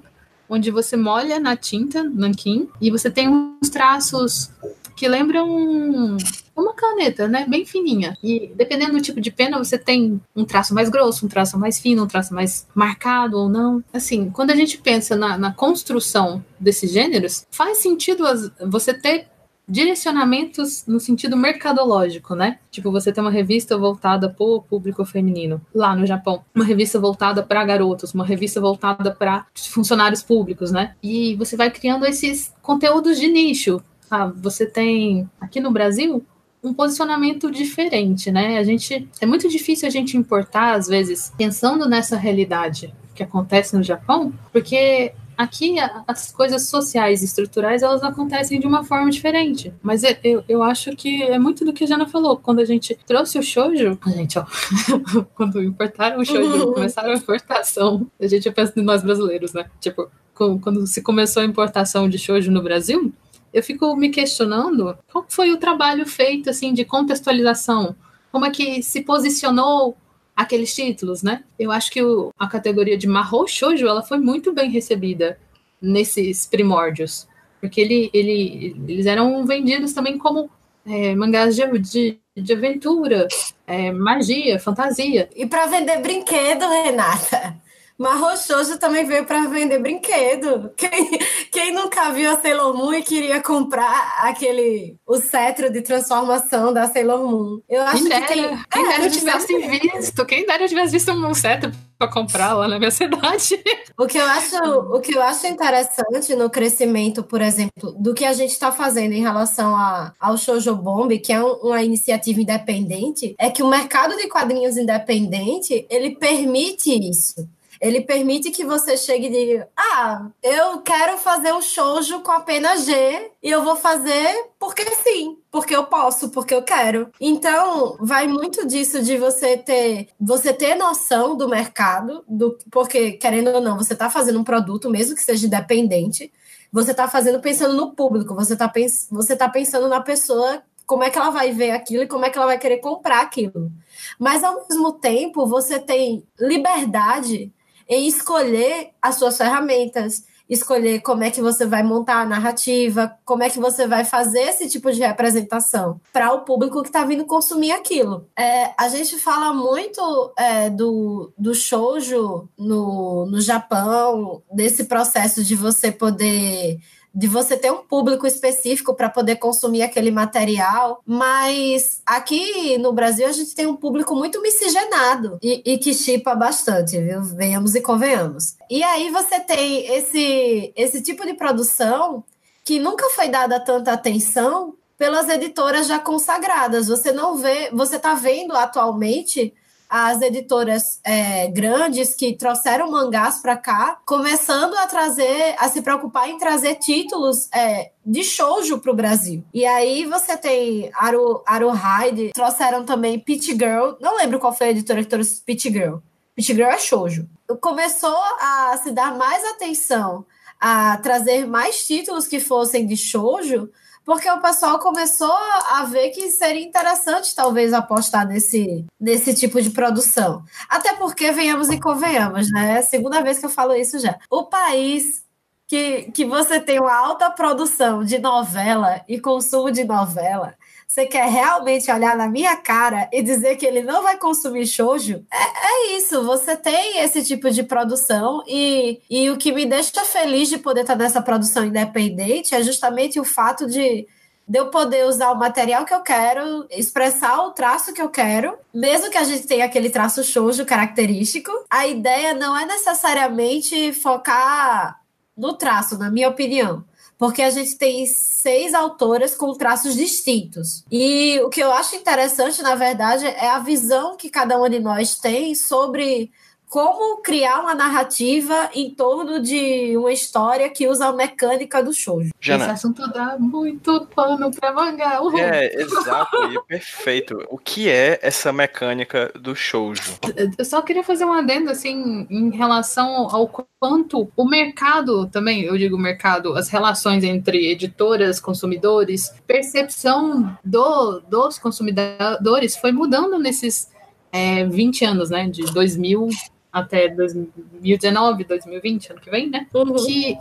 [0.49, 4.51] onde você molha na tinta, nanquim, e você tem uns traços
[4.95, 6.17] que lembram
[6.59, 7.45] uma caneta, né?
[7.47, 8.17] Bem fininha.
[8.23, 11.79] E dependendo do tipo de pena, você tem um traço mais grosso, um traço mais
[11.79, 13.83] fino, um traço mais marcado ou não.
[13.93, 19.27] Assim, quando a gente pensa na, na construção desses gêneros, faz sentido as, você ter
[19.69, 22.57] direcionamentos no sentido mercadológico, né?
[22.71, 26.99] Tipo, você tem uma revista voltada para o público feminino lá no Japão, uma revista
[26.99, 30.95] voltada para garotos, uma revista voltada para funcionários públicos, né?
[31.03, 33.81] E você vai criando esses conteúdos de nicho.
[34.09, 36.25] Ah, você tem aqui no Brasil
[36.63, 38.57] um posicionamento diferente, né?
[38.57, 43.75] A gente é muito difícil a gente importar às vezes pensando nessa realidade que acontece
[43.75, 49.73] no Japão, porque Aqui, as coisas sociais e estruturais, elas acontecem de uma forma diferente.
[49.81, 52.35] Mas eu, eu acho que é muito do que a Jana falou.
[52.35, 54.45] Quando a gente trouxe o shoujo, a gente, ó,
[55.35, 56.73] quando importaram o shoujo, uhum.
[56.75, 59.63] começaram a importação, a gente pensa em nós brasileiros, né?
[59.79, 63.13] Tipo, quando se começou a importação de shoujo no Brasil,
[63.53, 67.95] eu fico me questionando qual foi o trabalho feito, assim, de contextualização.
[68.31, 69.97] Como é que se posicionou
[70.35, 71.43] aqueles títulos, né?
[71.57, 75.37] Eu acho que o, a categoria de Mahou Shoujo ela foi muito bem recebida
[75.81, 77.27] nesses primórdios,
[77.59, 80.49] porque ele, ele, eles eram vendidos também como
[80.85, 83.27] é, mangás de, de, de aventura,
[83.67, 85.29] é, magia, fantasia.
[85.35, 87.57] E para vender brinquedo, Renata.
[87.99, 90.71] Mas Shoujo também veio para vender brinquedo.
[90.77, 91.19] Quem,
[91.51, 96.87] quem nunca viu a Sailor Moon e queria comprar aquele o cetro de transformação da
[96.87, 97.59] Sailor Moon?
[97.67, 98.59] Eu acho quem que tem.
[98.71, 102.53] Quem é, dera eu tivesse visto, quem dera eu tivesse visto um cetro para comprar
[102.53, 103.61] lá na minha cidade.
[103.97, 108.23] O que eu acho, o que eu acho interessante no crescimento, por exemplo, do que
[108.23, 112.39] a gente está fazendo em relação a, ao Shoujo Bomb, que é um, uma iniciativa
[112.39, 117.45] independente, é que o mercado de quadrinhos independente ele permite isso.
[117.79, 122.85] Ele permite que você chegue e diga: Ah, eu quero fazer um shoujo com apenas
[122.85, 127.09] G e eu vou fazer porque sim, porque eu posso, porque eu quero.
[127.21, 133.51] Então, vai muito disso de você ter, você ter noção do mercado, do porque querendo
[133.51, 136.31] ou não, você está fazendo um produto mesmo que seja independente,
[136.71, 141.09] você está fazendo pensando no público, você está pens tá pensando na pessoa como é
[141.09, 143.71] que ela vai ver aquilo e como é que ela vai querer comprar aquilo.
[144.17, 147.53] Mas ao mesmo tempo, você tem liberdade
[147.89, 153.43] em escolher as suas ferramentas, escolher como é que você vai montar a narrativa, como
[153.43, 157.25] é que você vai fazer esse tipo de representação para o público que está vindo
[157.25, 158.27] consumir aquilo.
[158.37, 165.55] É, a gente fala muito é, do, do shoujo no, no Japão, desse processo de
[165.55, 166.79] você poder
[167.19, 173.27] de você ter um público específico para poder consumir aquele material, mas aqui no Brasil
[173.27, 177.21] a gente tem um público muito miscigenado e, e que chipa bastante, viu?
[177.21, 178.55] Venhamos e convenhamos.
[178.69, 182.23] E aí você tem esse, esse tipo de produção
[182.63, 186.87] que nunca foi dada tanta atenção pelas editoras já consagradas.
[186.87, 189.53] Você não vê, você está vendo atualmente
[189.89, 196.29] as editoras é, grandes que trouxeram mangás para cá, começando a trazer, a se preocupar
[196.29, 199.43] em trazer títulos é, de shoujo para o Brasil.
[199.51, 204.67] E aí você tem Aru, Aru Hyde, trouxeram também Pit Girl, não lembro qual foi
[204.67, 205.97] a editora que trouxe Pit Girl.
[206.35, 207.27] Pit Girl é shoujo.
[207.59, 210.23] Começou a se dar mais atenção
[210.59, 213.69] a trazer mais títulos que fossem de shoujo,
[214.09, 215.31] porque o pessoal começou
[215.71, 220.43] a ver que seria interessante talvez apostar nesse, nesse tipo de produção.
[220.67, 222.77] Até porque, venhamos e convenhamos, né?
[222.77, 224.17] É a segunda vez que eu falo isso já.
[224.27, 225.23] O país
[225.67, 230.55] que, que você tem uma alta produção de novela e consumo de novela
[230.89, 235.23] você quer realmente olhar na minha cara e dizer que ele não vai consumir shoujo?
[235.31, 240.03] É, é isso, você tem esse tipo de produção e, e o que me deixa
[240.03, 244.07] feliz de poder estar nessa produção independente é justamente o fato de
[244.47, 248.57] de eu poder usar o material que eu quero, expressar o traço que eu quero,
[248.73, 255.01] mesmo que a gente tenha aquele traço shoujo característico, a ideia não é necessariamente focar
[255.37, 256.83] no traço, na minha opinião
[257.19, 260.85] porque a gente tem seis autoras com traços distintos.
[260.89, 264.79] E o que eu acho interessante, na verdade, é a visão que cada uma de
[264.79, 266.31] nós tem sobre
[266.69, 272.29] como criar uma narrativa em torno de uma história que usa a mecânica do shoujo.
[272.39, 272.65] Jana.
[272.65, 275.19] Esse assunto dá muito pano pra mangá.
[275.19, 275.37] Uhum.
[275.39, 277.43] É, exato, e perfeito.
[277.49, 280.19] O que é essa mecânica do shoujo?
[280.57, 285.75] Eu só queria fazer um adendo, assim, em relação ao quanto o mercado também, eu
[285.75, 293.91] digo mercado, as relações entre editoras, consumidores, percepção do, dos consumidores foi mudando nesses
[294.31, 296.29] é, 20 anos, né, de 2000
[296.71, 299.67] até 2019, 2020, ano que vem, né?
[299.73, 299.95] Uhum.
[299.95, 300.37] Que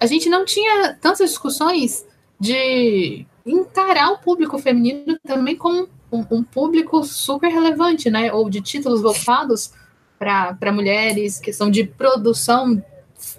[0.00, 2.06] a gente não tinha tantas discussões
[2.38, 8.32] de encarar o público feminino também como um, um público super relevante, né?
[8.32, 9.72] Ou de títulos voltados
[10.18, 12.82] para mulheres, questão de produção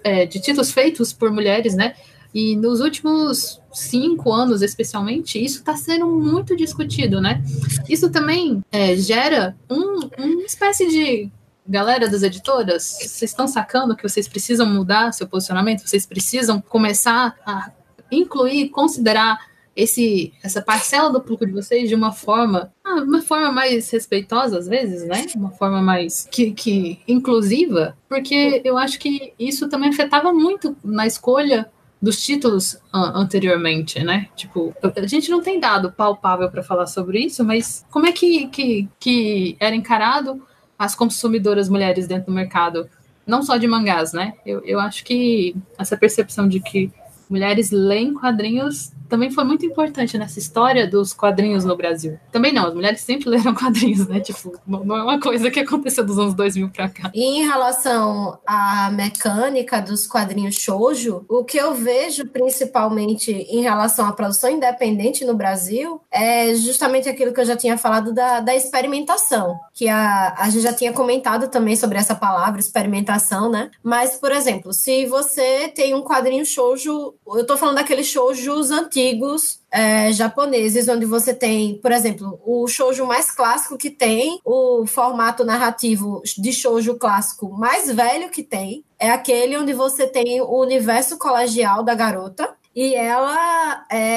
[0.02, 1.94] é, de títulos feitos por mulheres, né?
[2.32, 7.42] E nos últimos cinco anos, especialmente, isso está sendo muito discutido, né?
[7.88, 11.30] Isso também é, gera um, uma espécie de
[11.70, 17.36] galera das editoras, vocês estão sacando que vocês precisam mudar seu posicionamento, vocês precisam começar
[17.46, 17.70] a
[18.10, 19.38] incluir, considerar
[19.76, 24.58] esse, essa parcela do público de vocês de uma forma, ah, uma forma mais respeitosa
[24.58, 25.24] às vezes, né?
[25.36, 31.06] Uma forma mais que, que inclusiva, porque eu acho que isso também afetava muito na
[31.06, 31.70] escolha
[32.02, 34.28] dos títulos anteriormente, né?
[34.34, 38.48] Tipo, a gente não tem dado palpável para falar sobre isso, mas como é que,
[38.48, 40.42] que, que era encarado
[40.80, 42.88] as consumidoras mulheres dentro do mercado,
[43.26, 44.32] não só de mangás, né?
[44.46, 46.90] Eu, eu acho que essa percepção de que
[47.28, 52.18] mulheres leem quadrinhos também foi muito importante nessa história dos quadrinhos no Brasil.
[52.30, 54.20] Também não, as mulheres sempre leram quadrinhos, né?
[54.20, 57.10] Tipo, não é uma coisa que aconteceu dos anos 2000 pra cá.
[57.12, 64.06] E em relação à mecânica dos quadrinhos shoujo, o que eu vejo principalmente em relação
[64.06, 68.54] à produção independente no Brasil é justamente aquilo que eu já tinha falado da, da
[68.54, 73.70] experimentação, que a, a gente já tinha comentado também sobre essa palavra, experimentação, né?
[73.82, 78.99] Mas, por exemplo, se você tem um quadrinho shoujo, eu tô falando daqueles shoujos antigos
[79.70, 85.44] é, japoneses, onde você tem, por exemplo, o shoujo mais clássico que tem, o formato
[85.44, 91.18] narrativo de shoujo clássico mais velho que tem, é aquele onde você tem o universo
[91.18, 94.09] colegial da garota, e ela é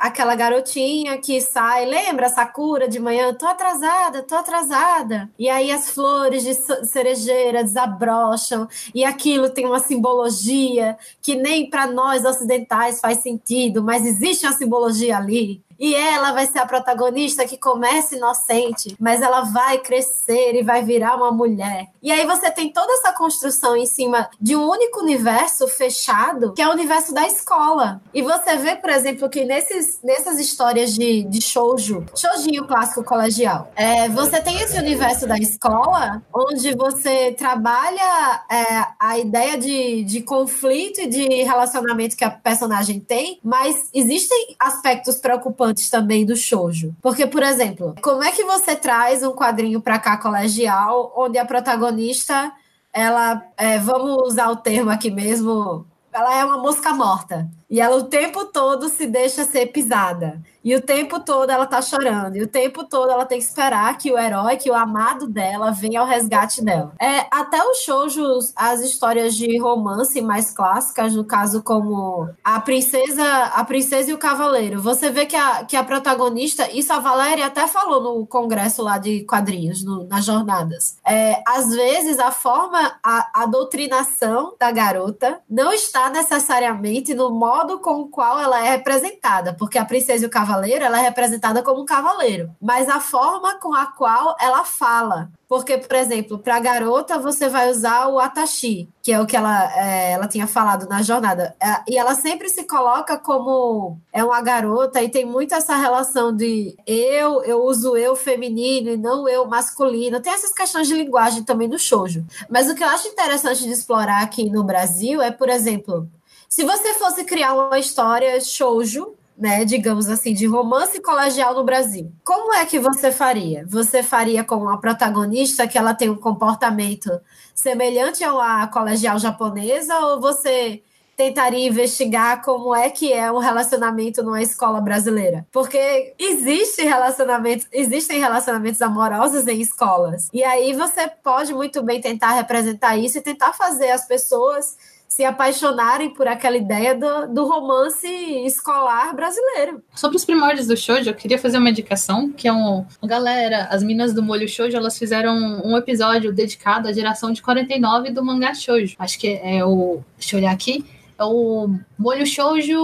[0.00, 3.34] aquela garotinha que sai, lembra Sakura de manhã?
[3.34, 5.30] Tô atrasada, tô atrasada.
[5.38, 6.54] E aí as flores de
[6.86, 14.06] cerejeira desabrocham e aquilo tem uma simbologia que nem para nós ocidentais faz sentido, mas
[14.06, 15.62] existe uma simbologia ali.
[15.80, 20.84] E ela vai ser a protagonista que começa inocente, mas ela vai crescer e vai
[20.84, 21.86] virar uma mulher.
[22.02, 26.60] E aí você tem toda essa construção em cima de um único universo fechado, que
[26.60, 28.02] é o universo da escola.
[28.12, 33.72] E você vê, por exemplo, que nesses, nessas histórias de, de shoujo, shoujinho clássico colegial,
[33.74, 40.20] é, você tem esse universo da escola, onde você trabalha é, a ideia de, de
[40.20, 46.94] conflito e de relacionamento que a personagem tem, mas existem aspectos preocupantes também do shoujo.
[47.00, 51.44] Porque, por exemplo, como é que você traz um quadrinho para cá colegial onde a
[51.44, 52.52] protagonista
[52.92, 57.48] ela, é, vamos usar o termo aqui mesmo, ela é uma mosca morta.
[57.70, 60.42] E ela o tempo todo se deixa ser pisada.
[60.62, 62.36] E o tempo todo ela tá chorando.
[62.36, 65.70] E o tempo todo ela tem que esperar que o herói, que o amado dela,
[65.70, 66.92] venha ao resgate dela.
[67.00, 73.24] É, até os shoujos, as histórias de romance mais clássicas, no caso como a princesa,
[73.54, 74.82] a princesa e o cavaleiro.
[74.82, 78.98] Você vê que a, que a protagonista, isso a Valéria até falou no congresso lá
[78.98, 80.98] de quadrinhos, no, nas jornadas.
[81.06, 87.59] É, às vezes a forma, a, a doutrinação da garota não está necessariamente no modo
[87.78, 91.02] com o qual ela é representada, porque a princesa e o cavaleiro cavaleiro, ela é
[91.02, 95.30] representada como um cavaleiro, mas a forma com a qual ela fala.
[95.48, 99.36] Porque, por exemplo, para a garota você vai usar o atashi, que é o que
[99.36, 101.56] ela, é, ela tinha falado na jornada.
[101.60, 106.34] É, e ela sempre se coloca como é uma garota e tem muito essa relação
[106.34, 110.20] de eu, eu uso eu feminino e não eu masculino.
[110.20, 112.24] Tem essas questões de linguagem também no shoujo.
[112.48, 116.08] Mas o que eu acho interessante de explorar aqui no Brasil é, por exemplo,
[116.50, 122.12] se você fosse criar uma história shoujo, né, digamos assim, de romance colegial no Brasil.
[122.24, 123.64] Como é que você faria?
[123.68, 127.08] Você faria com uma protagonista que ela tem um comportamento
[127.54, 130.82] semelhante ao a colegial japonesa ou você
[131.16, 135.46] tentaria investigar como é que é um relacionamento numa escola brasileira.
[135.52, 140.28] Porque existe relacionamento, existem relacionamentos amorosos em escolas.
[140.32, 144.76] E aí você pode muito bem tentar representar isso e tentar fazer as pessoas
[145.10, 148.06] se apaixonarem por aquela ideia do, do romance
[148.46, 149.82] escolar brasileiro.
[149.92, 152.86] Sobre os primórdios do shoujo, eu queria fazer uma indicação, que é um...
[153.02, 158.12] Galera, as minas do Molho Shoujo, elas fizeram um episódio dedicado à geração de 49
[158.12, 158.94] do mangá shoujo.
[159.00, 160.00] Acho que é o...
[160.16, 160.86] Deixa eu olhar aqui.
[161.18, 162.78] É o Molho Shoujo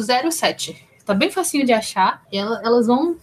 [0.00, 0.86] 07.
[1.04, 2.22] Tá bem facinho de achar.
[2.30, 3.16] E elas vão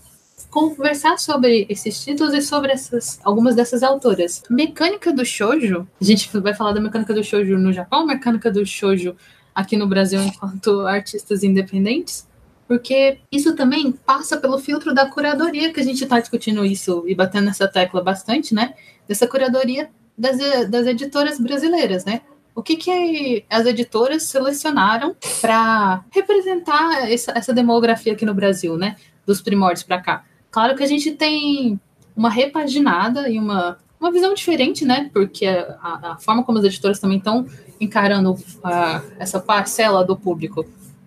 [0.50, 4.44] conversar sobre esses títulos e sobre essas, algumas dessas autoras.
[4.50, 8.66] Mecânica do shoujo, a gente vai falar da mecânica do shoujo no Japão, mecânica do
[8.66, 9.16] shoujo
[9.54, 12.28] aqui no Brasil enquanto artistas independentes,
[12.68, 17.16] porque isso também passa pelo filtro da curadoria que a gente está discutindo isso e
[17.16, 18.76] batendo nessa tecla bastante, né?
[19.08, 20.38] Dessa curadoria das,
[20.70, 22.22] das editoras brasileiras, né?
[22.54, 28.98] O que, que as editoras selecionaram para representar essa, essa demografia aqui no Brasil, né?
[29.26, 30.26] Dos primórdios para cá.
[30.52, 31.80] Claro que a gente tem
[32.16, 35.10] uma repaginada e uma, uma visão diferente, né?
[35.14, 37.46] Porque a, a forma como as editoras também estão
[37.80, 40.66] encarando a, essa parcela do público,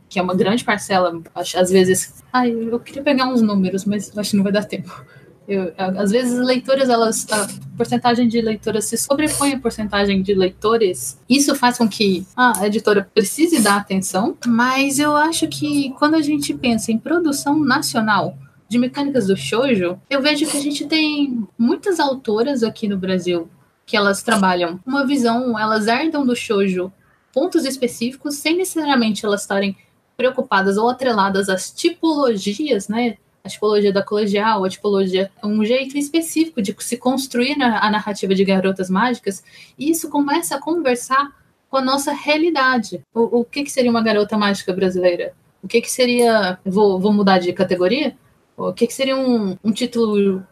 [0.08, 2.22] que é uma grande parcela, às vezes.
[2.32, 5.04] Ai, eu queria pegar uns números, mas acho que não vai dar tempo.
[5.46, 11.18] Eu, às vezes leitoras, elas, a porcentagem de leitoras se sobrepõe à porcentagem de leitores.
[11.28, 16.22] Isso faz com que a editora precise dar atenção, mas eu acho que quando a
[16.22, 18.38] gente pensa em produção nacional,
[18.72, 23.48] de mecânicas do shoujo, eu vejo que a gente tem muitas autoras aqui no Brasil
[23.84, 26.90] que elas trabalham uma visão, elas herdam do shoujo
[27.32, 29.76] pontos específicos sem necessariamente elas estarem
[30.16, 33.16] preocupadas ou atreladas às tipologias, né?
[33.44, 38.44] A tipologia da colegial, a tipologia, um jeito específico de se construir a narrativa de
[38.44, 39.42] garotas mágicas,
[39.78, 41.32] e isso começa a conversar
[41.68, 43.02] com a nossa realidade.
[43.12, 45.34] O, o que, que seria uma garota mágica brasileira?
[45.62, 46.58] o que, que seria.
[46.64, 48.16] Vou, vou mudar de categoria?
[48.56, 50.44] O que, que seria um, um título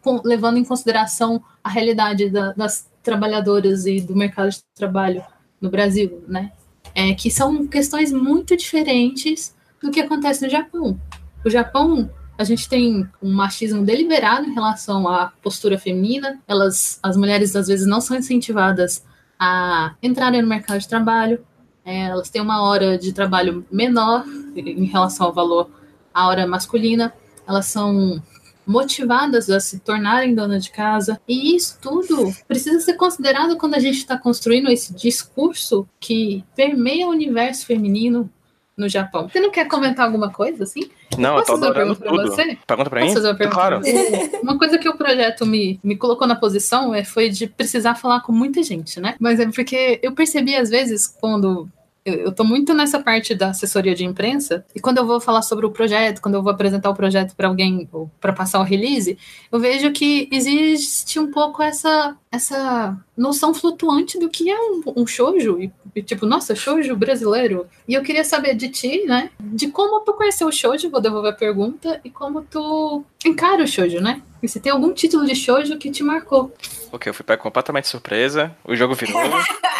[0.00, 5.22] com, levando em consideração a realidade da, das trabalhadoras e do mercado de trabalho
[5.60, 6.52] no Brasil, né?
[6.94, 10.98] É, que são questões muito diferentes do que acontece no Japão.
[11.44, 16.40] O Japão, a gente tem um machismo deliberado em relação à postura feminina.
[16.48, 19.04] Elas, as mulheres às vezes não são incentivadas
[19.38, 21.44] a entrarem no mercado de trabalho.
[21.84, 24.24] É, elas têm uma hora de trabalho menor
[24.56, 25.70] em relação ao valor
[26.16, 27.12] à hora masculina.
[27.46, 28.20] Elas são
[28.66, 31.20] motivadas a se tornarem dona de casa.
[31.28, 37.06] E isso tudo precisa ser considerado quando a gente está construindo esse discurso que permeia
[37.06, 38.28] o universo feminino
[38.76, 39.28] no Japão.
[39.28, 40.90] Você não quer comentar alguma coisa assim?
[41.16, 42.34] Não, Posso eu tô fazer uma adorando pergunta pra tudo.
[42.34, 42.58] você?
[42.66, 43.14] Pergunta pra Posso mim?
[43.14, 43.80] fazer uma pergunta Claro.
[43.80, 44.40] pra?
[44.42, 48.20] Uma coisa que o projeto me, me colocou na posição é, foi de precisar falar
[48.20, 49.14] com muita gente, né?
[49.18, 51.68] Mas é porque eu percebi às vezes quando
[52.06, 55.66] eu, tô muito nessa parte da assessoria de imprensa e quando eu vou falar sobre
[55.66, 59.18] o projeto, quando eu vou apresentar o projeto para alguém ou para passar o release,
[59.50, 65.06] eu vejo que existe um pouco essa essa noção flutuante do que é um, um
[65.06, 67.66] shoujo e, e tipo, nossa, shoujo brasileiro.
[67.88, 69.30] E eu queria saber de ti, né?
[69.40, 73.66] De como tu conheceu o shoujo, vou devolver a pergunta, e como tu encara o
[73.66, 74.20] shoujo, né?
[74.42, 76.52] E se tem algum título de shoujo que te marcou.
[76.92, 78.54] Ok, eu fui pego completamente surpresa.
[78.64, 79.20] O jogo virou.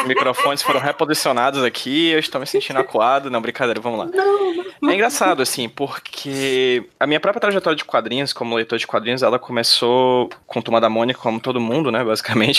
[0.00, 2.08] Os microfones foram reposicionados aqui.
[2.08, 3.30] Eu estou me sentindo acuado.
[3.30, 4.06] Não, brincadeira, vamos lá.
[4.06, 9.22] Não, É engraçado, assim, porque a minha própria trajetória de quadrinhos, como leitor de quadrinhos,
[9.22, 12.53] ela começou com Turma da Mônica, como todo mundo, né, basicamente.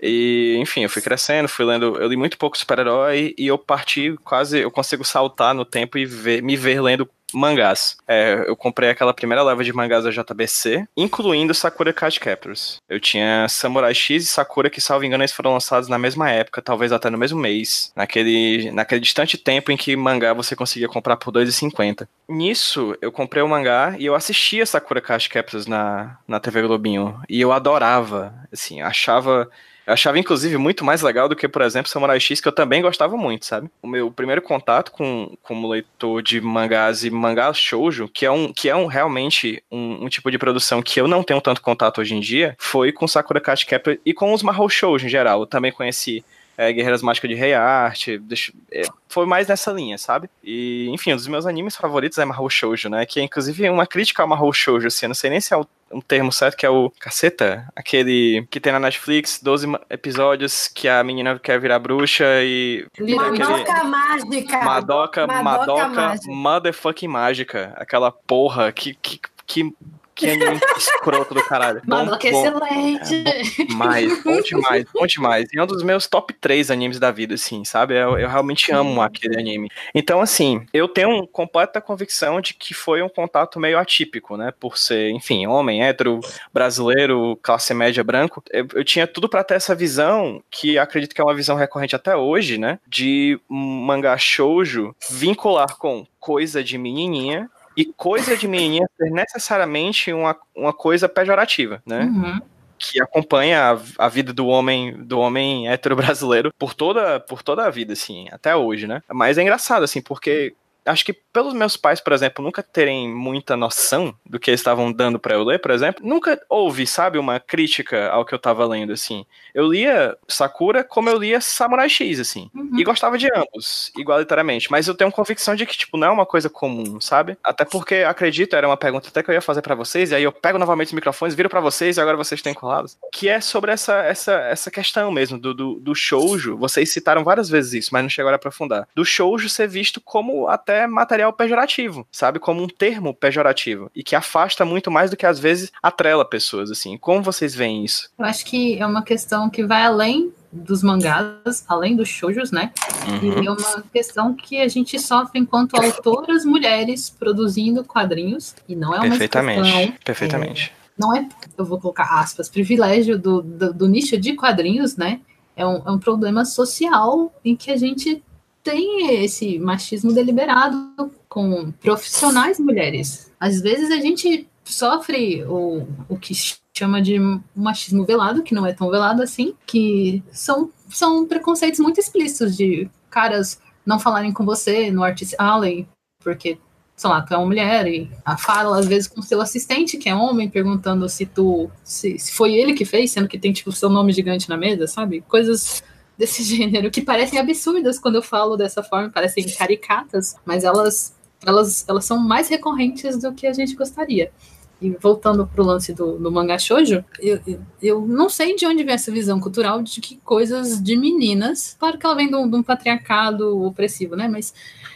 [0.00, 4.16] E, enfim, eu fui crescendo, fui lendo, eu li muito pouco super-herói e eu parti
[4.24, 7.96] quase, eu consigo saltar no tempo e ver- me ver lendo mangás.
[8.06, 12.78] É, eu comprei aquela primeira leva de mangás da JBC, incluindo Sakura Card Captors.
[12.88, 16.62] Eu tinha Samurai X e Sakura, que, salvo engano, eles foram lançados na mesma época,
[16.62, 21.16] talvez até no mesmo mês, naquele, naquele distante tempo em que mangá você conseguia comprar
[21.16, 22.08] por R$ 2,50.
[22.28, 27.20] Nisso, eu comprei o mangá e eu assistia Sakura Card Captors na, na TV Globinho,
[27.28, 29.50] e eu adorava, assim, achava...
[29.88, 32.82] Eu achava, inclusive, muito mais legal do que, por exemplo, Samurai X, que eu também
[32.82, 33.70] gostava muito, sabe?
[33.82, 38.52] O meu primeiro contato com como leitor de mangás e mangá shoujo, que é, um,
[38.52, 42.02] que é um, realmente um, um tipo de produção que eu não tenho tanto contato
[42.02, 45.40] hoje em dia, foi com Sakura Card Captor e com os Mahou Shoujo em geral.
[45.40, 46.22] Eu também conheci
[46.58, 50.28] é, Guerreiras Mágicas de Rei Art, deixa- é, foi mais nessa linha, sabe?
[50.44, 53.06] E, enfim, um dos meus animes favoritos é Mahou Shoujo, né?
[53.06, 55.56] Que é, inclusive, uma crítica ao Mahou Shoujo, assim, eu não sei nem se é
[55.56, 59.80] o um termo certo, que é o Caceta, aquele que tem na Netflix, 12 ma-
[59.90, 62.86] episódios que a menina quer virar bruxa e...
[62.98, 64.58] Little aquele- Madoka mágica.
[64.64, 66.32] Madoka, Madoka Madoka, mágica.
[66.32, 67.72] motherfucking mágica.
[67.76, 68.94] Aquela porra, que...
[68.94, 69.72] que, que
[70.18, 71.80] que anime escroto do caralho.
[71.84, 73.64] Bom, Mano, que bom, excelente!
[73.66, 75.48] demais, bom demais, bom demais.
[75.52, 77.94] E é um dos meus top 3 animes da vida, assim, sabe?
[77.94, 79.70] Eu, eu realmente amo aquele anime.
[79.94, 84.52] Então, assim, eu tenho um completa convicção de que foi um contato meio atípico, né?
[84.58, 86.20] Por ser, enfim, homem, hétero,
[86.52, 88.42] brasileiro, classe média, branco.
[88.50, 91.94] Eu, eu tinha tudo pra ter essa visão, que acredito que é uma visão recorrente
[91.94, 92.80] até hoje, né?
[92.86, 97.48] De mangá shoujo vincular com coisa de menininha
[97.78, 102.00] e coisa de menininha ser necessariamente uma, uma coisa pejorativa, né?
[102.06, 102.40] Uhum.
[102.76, 107.64] que acompanha a, a vida do homem do homem hétero brasileiro por toda por toda
[107.64, 110.54] a vida assim até hoje né mas é engraçado assim porque
[110.88, 114.90] acho que pelos meus pais, por exemplo, nunca terem muita noção do que eles estavam
[114.92, 118.66] dando para eu ler, por exemplo, nunca houve, sabe, uma crítica ao que eu tava
[118.66, 119.24] lendo, assim.
[119.54, 122.50] Eu lia Sakura como eu lia Samurai X, assim.
[122.54, 122.78] Uhum.
[122.78, 124.70] E gostava de ambos, igualitariamente.
[124.70, 127.36] Mas eu tenho convicção de que, tipo, não é uma coisa comum, sabe?
[127.44, 130.22] Até porque, acredito, era uma pergunta até que eu ia fazer para vocês, e aí
[130.22, 132.96] eu pego novamente os microfones, viro para vocês, e agora vocês têm colados.
[133.12, 136.56] Que é sobre essa, essa, essa questão mesmo do, do, do shoujo.
[136.56, 138.88] Vocês citaram várias vezes isso, mas não chegaram a aprofundar.
[138.94, 142.38] Do shoujo ser visto como até material pejorativo, sabe?
[142.38, 143.90] Como um termo pejorativo.
[143.94, 146.96] E que afasta muito mais do que às vezes atrela pessoas, assim.
[146.96, 148.10] Como vocês veem isso?
[148.18, 152.72] Eu acho que é uma questão que vai além dos mangás, além dos shoujos, né?
[153.06, 153.42] Uhum.
[153.42, 158.54] E é uma questão que a gente sofre enquanto autoras mulheres produzindo quadrinhos.
[158.68, 159.70] E não é uma Perfeitamente.
[159.70, 160.72] questão, Perfeitamente.
[160.98, 165.20] não é, eu vou colocar aspas, privilégio do, do, do nicho de quadrinhos, né?
[165.54, 168.22] É um, é um problema social em que a gente
[168.68, 173.32] tem esse machismo deliberado com profissionais mulheres.
[173.40, 176.34] Às vezes a gente sofre o, o que
[176.76, 177.18] chama de
[177.56, 182.90] machismo velado, que não é tão velado assim, que são, são preconceitos muito explícitos de
[183.08, 185.88] caras não falarem com você no Artist Alley,
[186.22, 186.58] porque,
[186.94, 190.10] sei lá, tu é uma mulher e a fala às vezes com seu assistente, que
[190.10, 193.72] é homem, perguntando se tu se, se foi ele que fez, sendo que tem tipo
[193.72, 195.22] seu nome gigante na mesa, sabe?
[195.22, 195.82] Coisas
[196.18, 201.14] desse gênero, que parecem absurdas quando eu falo dessa forma, parecem caricatas, mas elas,
[201.46, 204.32] elas, elas são mais recorrentes do que a gente gostaria.
[204.80, 208.84] E voltando pro lance do, do mangá shoujo, eu, eu, eu, não sei de onde
[208.84, 212.48] vem essa visão cultural de que coisas de meninas, claro que ela vem de um,
[212.48, 214.54] de um patriarcado opressivo, né, mas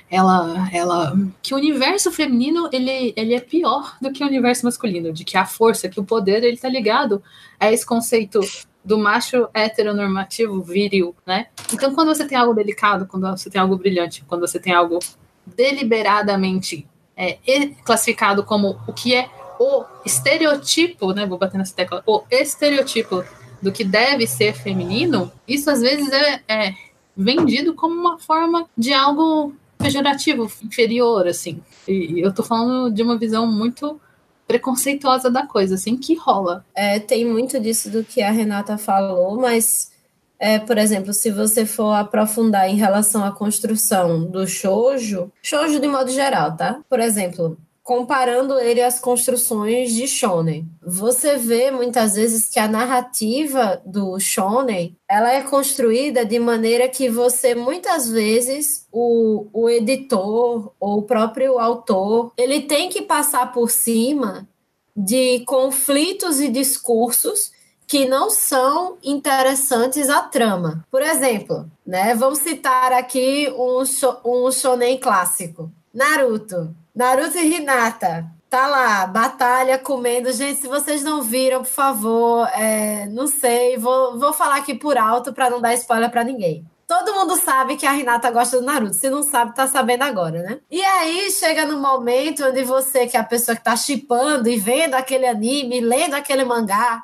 [0.08, 5.12] ela, ela, que o universo feminino, ele, ele é pior do que o universo masculino,
[5.12, 7.20] de que a força, que o poder, ele tá ligado
[7.58, 8.38] a esse conceito
[8.84, 11.46] do macho heteronormativo viril, né?
[11.72, 14.98] Então, quando você tem algo delicado, quando você tem algo brilhante, quando você tem algo
[15.46, 17.38] deliberadamente é,
[17.84, 19.28] classificado como o que é
[19.58, 21.26] o estereotipo, né?
[21.26, 23.24] Vou bater nessa tecla, o estereotipo
[23.60, 26.74] do que deve ser feminino, isso às vezes é, é
[27.16, 31.60] vendido como uma forma de algo pejorativo, inferior, assim.
[31.86, 34.00] E eu tô falando de uma visão muito
[34.52, 36.62] preconceituosa da coisa, assim, que rola.
[36.74, 39.90] É, tem muito disso do que a Renata falou, mas,
[40.38, 45.88] é, por exemplo, se você for aprofundar em relação à construção do shoujo, shoujo de
[45.88, 46.80] modo geral, tá?
[46.86, 50.68] Por exemplo, comparando ele às construções de shonen.
[50.80, 57.08] Você vê muitas vezes que a narrativa do shonen, ela é construída de maneira que
[57.08, 63.70] você muitas vezes o, o editor ou o próprio autor, ele tem que passar por
[63.70, 64.48] cima
[64.96, 67.50] de conflitos e discursos
[67.86, 70.86] que não são interessantes à trama.
[70.90, 73.82] Por exemplo, né, vamos citar aqui um,
[74.24, 76.74] um shonen clássico, Naruto.
[76.94, 78.26] Naruto e Hinata.
[78.50, 80.30] Tá lá, batalha comendo.
[80.30, 84.98] Gente, se vocês não viram, por favor, é, não sei, vou, vou falar aqui por
[84.98, 86.66] alto para não dar spoiler para ninguém.
[86.86, 88.92] Todo mundo sabe que a Renata gosta do Naruto.
[88.92, 90.60] Se não sabe, tá sabendo agora, né?
[90.70, 94.58] E aí chega no momento onde você, que é a pessoa que tá chipando e
[94.58, 97.02] vendo aquele anime, lendo aquele mangá,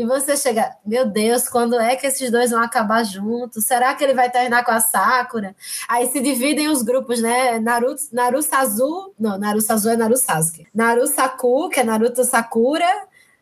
[0.00, 3.66] e você chega, meu Deus, quando é que esses dois vão acabar juntos?
[3.66, 5.54] Será que ele vai terminar com a Sakura?
[5.86, 7.58] Aí se dividem os grupos, né?
[7.58, 10.66] Naruto, Naruto Sazu, não, Naruto Sazu é Naruto Sasuke.
[10.74, 12.88] Naruto Saku, que é Naruto Sakura,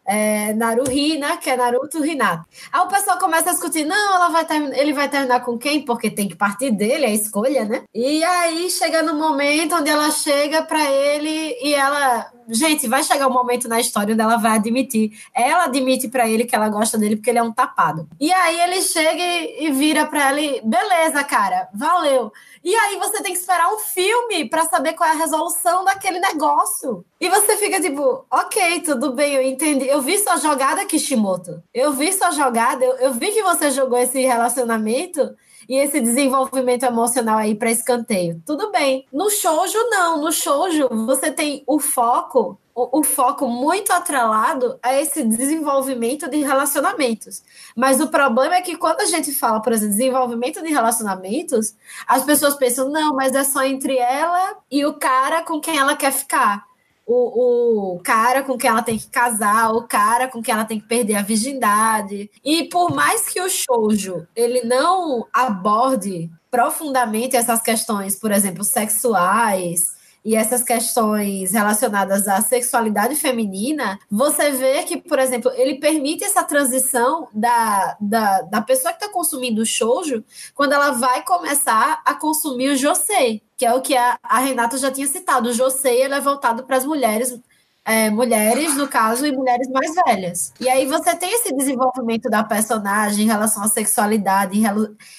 [0.04, 2.44] é, Naruhina, que é Naruto Hinata.
[2.72, 4.44] Aí o pessoal começa a discutir, não, ela vai
[4.74, 5.84] ele vai terminar com quem?
[5.84, 7.84] Porque tem que partir dele, é a escolha, né?
[7.94, 13.28] E aí chega no momento onde ela chega para ele e ela gente, vai chegar
[13.28, 15.12] um momento na história onde ela vai admitir.
[15.34, 18.08] Ela admite para ele que ela gosta dele porque ele é um tapado.
[18.18, 22.32] E aí ele chega e vira para ela e, beleza, cara, valeu.
[22.64, 26.18] E aí você tem que esperar um filme para saber qual é a resolução daquele
[26.18, 27.04] negócio.
[27.20, 29.86] E você fica tipo, ok, tudo bem, eu entendi.
[29.86, 31.62] Eu vi sua jogada, Kishimoto.
[31.72, 35.34] Eu vi sua jogada, eu, eu vi que você jogou esse relacionamento
[35.68, 38.42] e esse desenvolvimento emocional aí para escanteio.
[38.46, 39.04] Tudo bem.
[39.12, 40.20] No shoujo, não.
[40.20, 42.58] No shoujo, você tem o foco
[42.92, 47.42] o, foco muito atrelado a esse desenvolvimento de relacionamentos.
[47.74, 51.74] Mas o problema é que quando a gente fala, por exemplo, desenvolvimento de relacionamentos,
[52.06, 55.96] as pessoas pensam, não, mas é só entre ela e o cara com quem ela
[55.96, 56.67] quer ficar
[57.08, 60.78] o, o cara com quem ela tem que casar, o cara com quem ela tem
[60.78, 62.30] que perder a virgindade.
[62.44, 69.96] E por mais que o shoujo ele não aborde profundamente essas questões, por exemplo, sexuais,
[70.24, 76.42] e essas questões relacionadas à sexualidade feminina, você vê que, por exemplo, ele permite essa
[76.42, 82.14] transição da, da, da pessoa que está consumindo o shoujo quando ela vai começar a
[82.14, 85.48] consumir o josei, que é o que a, a Renata já tinha citado.
[85.48, 87.40] O josei ele é voltado para as mulheres
[87.84, 90.52] é, mulheres, no caso, e mulheres mais velhas.
[90.60, 94.60] E aí você tem esse desenvolvimento da personagem em relação à sexualidade,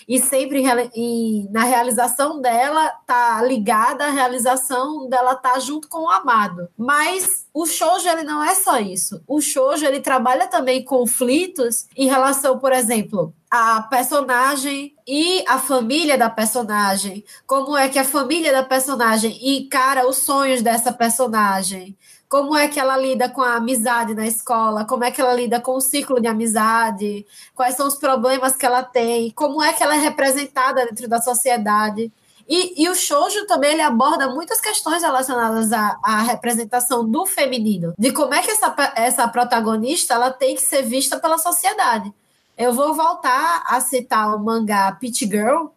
[0.07, 0.63] e sempre
[0.95, 6.69] e na realização dela tá ligada à realização dela tá junto com o amado.
[6.77, 9.21] Mas o shoujo ele não é só isso.
[9.27, 16.17] O shoujo ele trabalha também conflitos em relação, por exemplo, a personagem e a família
[16.17, 17.23] da personagem.
[17.47, 21.97] Como é que a família da personagem encara os sonhos dessa personagem?
[22.29, 25.59] Como é que ela lida com a amizade na escola, como é que ela lida
[25.59, 27.25] com o ciclo de amizade,
[27.55, 31.19] quais são os problemas que ela tem, como é que ela é representada dentro da
[31.19, 32.11] sociedade.
[32.47, 37.93] E, e o shoujo também ele aborda muitas questões relacionadas à, à, representação do feminino,
[37.97, 42.13] de como é que essa, essa protagonista ela tem que ser vista pela sociedade.
[42.55, 45.67] Eu vou voltar a citar o mangá Pitch Girl,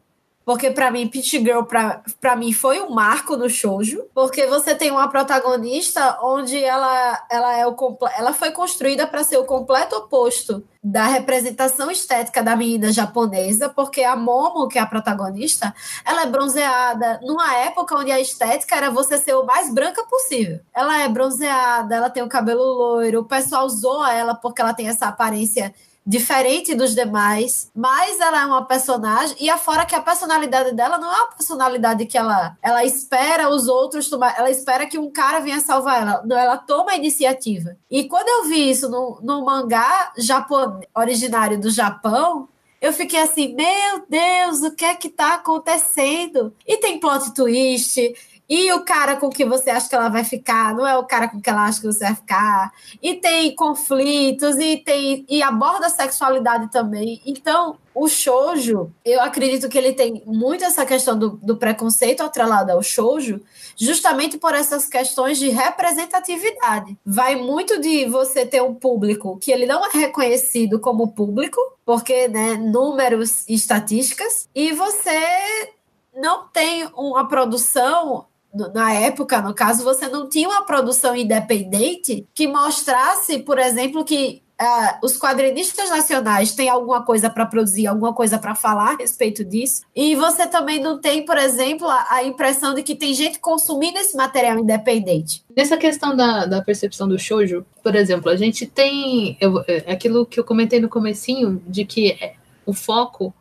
[0.53, 4.05] porque para mim, Pitch Girl, para mim, foi um marco no shoujo.
[4.14, 7.74] Porque você tem uma protagonista onde ela, ela, é o,
[8.18, 14.03] ela foi construída para ser o completo oposto da representação estética da menina japonesa, porque
[14.03, 15.74] a Momo, que é a protagonista,
[16.05, 20.61] ela é bronzeada numa época onde a estética era você ser o mais branca possível.
[20.74, 24.88] Ela é bronzeada, ela tem o cabelo loiro, o pessoal zoa ela porque ela tem
[24.88, 25.72] essa aparência
[26.05, 31.12] diferente dos demais, mas ela é uma personagem, e afora que a personalidade dela não
[31.12, 35.40] é uma personalidade que ela, ela espera os outros tomar, ela espera que um cara
[35.40, 36.22] venha salvar ela.
[36.24, 37.76] Não, ela toma a iniciativa.
[37.90, 42.48] E quando eu vi isso no, no mangá Japão, originário do Japão,
[42.82, 46.53] eu fiquei assim, meu Deus, o que é que tá acontecendo?
[46.66, 48.12] E tem plot twist,
[48.55, 51.26] e o cara com que você acha que ela vai ficar não é o cara
[51.26, 52.70] com que ela acha que você vai ficar.
[53.00, 57.22] E tem conflitos e tem e aborda a sexualidade também.
[57.24, 62.72] Então, o shoujo, eu acredito que ele tem muito essa questão do, do preconceito atrelado
[62.72, 63.40] ao shoujo,
[63.74, 66.94] justamente por essas questões de representatividade.
[67.07, 72.28] Vai muito de você ter um público que ele não é reconhecido como público, porque,
[72.28, 75.72] né, números e estatísticas, e você
[76.14, 82.46] não tem uma produção na época, no caso, você não tinha uma produção independente que
[82.46, 88.38] mostrasse, por exemplo, que uh, os quadrinistas nacionais têm alguma coisa para produzir, alguma coisa
[88.38, 89.82] para falar a respeito disso.
[89.94, 93.98] E você também não tem, por exemplo, a, a, impressão de que tem gente consumindo
[93.98, 95.44] esse material independente.
[95.57, 100.26] Nessa questão da, da percepção do shoujo, por exemplo, a gente tem eu, é, aquilo
[100.26, 102.34] que eu comentei no comecinho, de que é,
[102.64, 103.34] o foco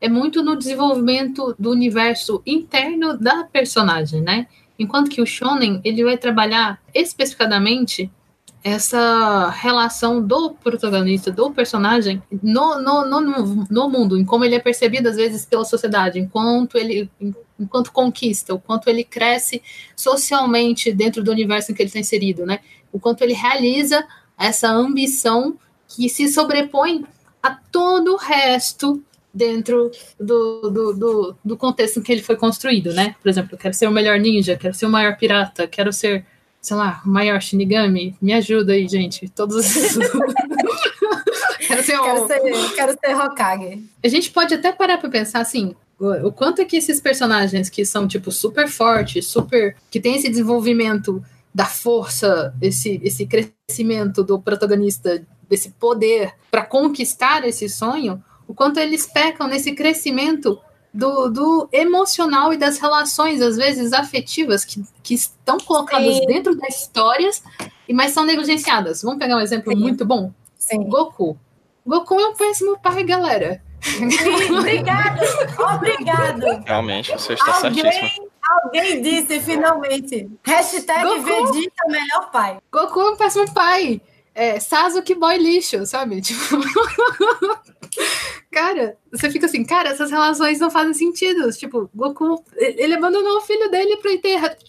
[0.00, 4.46] é muito no desenvolvimento do universo interno da personagem, né?
[4.78, 8.10] Enquanto que o shonen ele vai trabalhar especificadamente
[8.62, 14.58] essa relação do protagonista, do personagem no, no, no, no mundo, em como ele é
[14.58, 17.08] percebido às vezes pela sociedade, enquanto ele
[17.58, 19.62] enquanto conquista, o quanto ele cresce
[19.96, 22.60] socialmente dentro do universo em que ele está inserido, né?
[22.92, 24.04] O quanto ele realiza
[24.38, 25.56] essa ambição
[25.88, 27.04] que se sobrepõe
[27.42, 29.02] a todo o resto
[29.36, 33.14] dentro do, do, do, do, contexto em que ele foi construído, né?
[33.22, 36.24] Por exemplo, eu quero ser o melhor ninja, quero ser o maior pirata, quero ser,
[36.60, 38.16] sei lá, o maior Shinigami.
[38.20, 39.28] Me ajuda aí, gente.
[39.28, 39.98] Todos esses.
[41.68, 43.84] quero ser, quero, ser, quero ser Hokage.
[44.02, 47.84] A gente pode até parar para pensar assim, o quanto é que esses personagens que
[47.84, 49.76] são, tipo, super fortes, super.
[49.90, 51.22] que tem esse desenvolvimento
[51.54, 58.78] da força, esse, esse crescimento do protagonista, desse poder para conquistar esse sonho, o quanto
[58.78, 60.60] eles pecam nesse crescimento
[60.92, 66.26] do, do emocional e das relações, às vezes afetivas, que, que estão colocadas Sim.
[66.26, 67.42] dentro das histórias,
[67.92, 69.02] mas são negligenciadas.
[69.02, 69.78] Vamos pegar um exemplo Sim.
[69.78, 70.32] muito bom?
[70.58, 70.84] Sim.
[70.88, 71.38] Goku.
[71.86, 73.62] Goku é um péssimo pai, galera.
[73.80, 74.06] Sim,
[74.58, 75.20] obrigado,
[75.74, 76.64] obrigado.
[76.64, 78.28] Realmente, você está alguém, certíssimo.
[78.64, 80.30] Alguém disse finalmente.
[80.44, 82.58] Hashtag Goku, Vegeta melhor pai.
[82.72, 84.00] Goku é um péssimo pai.
[84.34, 86.20] É, Sasuke boy lixo, sabe?
[86.22, 86.56] Tipo...
[88.52, 91.50] cara, você fica assim, cara, essas relações não fazem sentido.
[91.52, 94.20] Tipo, Goku, ele abandonou o filho dele pra ir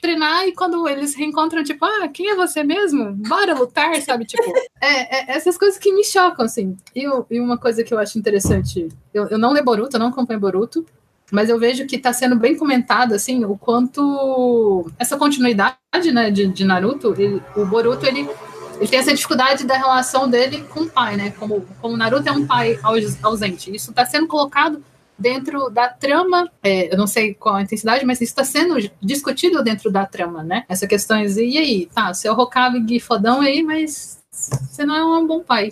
[0.02, 3.14] treinar e quando eles reencontram, tipo, ah, quem é você mesmo?
[3.14, 4.26] Bora lutar, sabe?
[4.26, 4.44] Tipo,
[4.82, 6.76] é, é essas coisas que me chocam, assim.
[6.96, 10.08] E, e, uma coisa que eu acho interessante, eu, eu não leio Boruto, eu não
[10.08, 10.86] acompanho Boruto,
[11.32, 15.78] mas eu vejo que está sendo bem comentado, assim, o quanto essa continuidade,
[16.14, 18.30] né, de, de Naruto, ele, o Boruto, ele
[18.78, 21.32] ele tem essa dificuldade da relação dele com o pai, né?
[21.32, 22.80] Como, como Naruto é um pai
[23.24, 23.74] ausente.
[23.76, 24.84] Isso está sendo colocado
[25.18, 29.64] dentro da trama, é, eu não sei qual a intensidade, mas isso está sendo discutido
[29.64, 30.64] dentro da trama, né?
[30.70, 35.26] Essa questão, e aí, tá, você é Hokage fodão aí, mas você não é um
[35.26, 35.70] bom pai.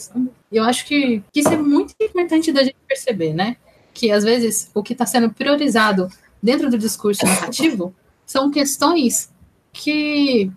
[0.52, 3.58] E eu acho que, que isso é muito importante da gente perceber, né?
[3.94, 6.10] Que às vezes o que está sendo priorizado
[6.42, 7.94] dentro do discurso narrativo
[8.26, 9.30] são questões
[9.72, 10.52] que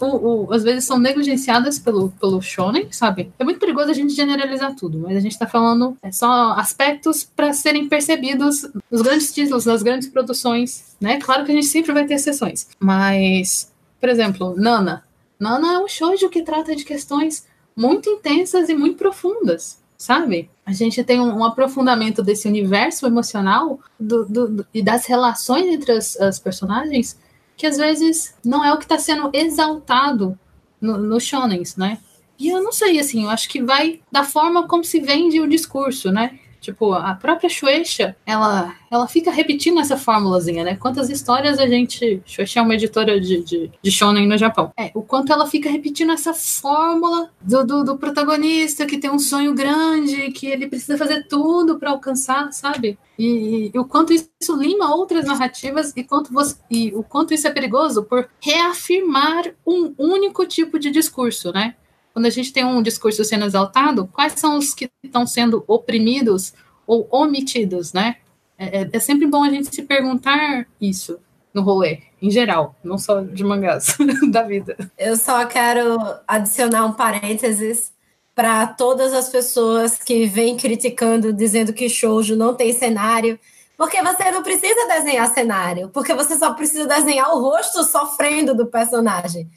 [0.00, 3.32] o, o, às vezes são negligenciadas pelo, pelo shonen, sabe?
[3.38, 7.24] É muito perigoso a gente generalizar tudo, mas a gente tá falando é só aspectos
[7.24, 11.18] para serem percebidos nos grandes títulos, nas grandes produções, né?
[11.20, 15.04] Claro que a gente sempre vai ter exceções, mas, por exemplo, Nana.
[15.38, 17.46] Nana é um shoujo que trata de questões
[17.76, 20.50] muito intensas e muito profundas, sabe?
[20.66, 25.66] A gente tem um, um aprofundamento desse universo emocional do, do, do, e das relações
[25.66, 27.18] entre as, as personagens
[27.60, 30.38] que às vezes não é o que está sendo exaltado
[30.80, 31.98] no, no shonens, né?
[32.38, 35.46] E eu não sei, assim, eu acho que vai da forma como se vende o
[35.46, 36.38] discurso, né?
[36.60, 40.76] Tipo, a própria Shueisha, ela, ela fica repetindo essa fórmulazinha, né?
[40.76, 42.22] Quantas histórias a gente.
[42.26, 44.70] Shueisha é uma editora de, de, de shonen no Japão.
[44.78, 49.18] É, o quanto ela fica repetindo essa fórmula do, do, do protagonista que tem um
[49.18, 52.98] sonho grande, que ele precisa fazer tudo para alcançar, sabe?
[53.18, 57.46] E, e, o quanto isso lima outras narrativas e, quanto você, e o quanto isso
[57.46, 61.74] é perigoso por reafirmar um único tipo de discurso, né?
[62.12, 66.52] Quando a gente tem um discurso sendo exaltado, quais são os que estão sendo oprimidos
[66.86, 68.16] ou omitidos, né?
[68.58, 71.18] É, é, é sempre bom a gente se perguntar isso
[71.52, 73.96] no rolê, em geral, não só de mangás
[74.30, 74.76] da vida.
[74.98, 77.92] Eu só quero adicionar um parênteses
[78.34, 83.38] para todas as pessoas que vêm criticando, dizendo que shoujo não tem cenário.
[83.76, 88.66] Porque você não precisa desenhar cenário, porque você só precisa desenhar o rosto sofrendo do
[88.66, 89.50] personagem.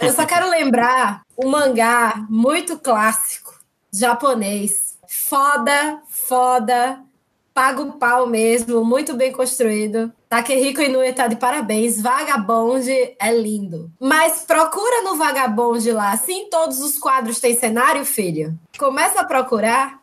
[0.00, 3.54] Eu só quero lembrar um mangá muito clássico,
[3.92, 4.92] japonês.
[5.06, 7.00] Foda, foda,
[7.52, 10.12] paga o pau mesmo, muito bem construído.
[10.28, 12.00] Takehiko Inoue tá de parabéns.
[12.00, 13.90] Vagabonde é lindo.
[14.00, 16.16] Mas procura no Vagabonde lá.
[16.16, 18.58] Sim, todos os quadros têm cenário, filho.
[18.78, 20.00] Começa a procurar.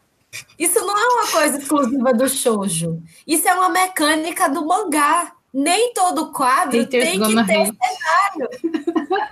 [0.59, 3.01] Isso não é uma coisa exclusiva do shoujo.
[3.25, 5.31] Isso é uma mecânica do mangá.
[5.53, 8.49] Nem todo quadro tem que ter cenário.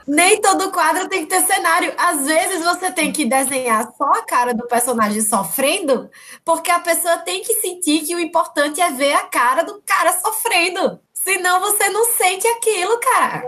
[0.07, 1.93] Nem todo quadro tem que ter cenário.
[1.97, 6.09] Às vezes você tem que desenhar só a cara do personagem sofrendo,
[6.43, 10.11] porque a pessoa tem que sentir que o importante é ver a cara do cara
[10.19, 10.99] sofrendo.
[11.27, 13.43] Senão você não sente aquilo, cara.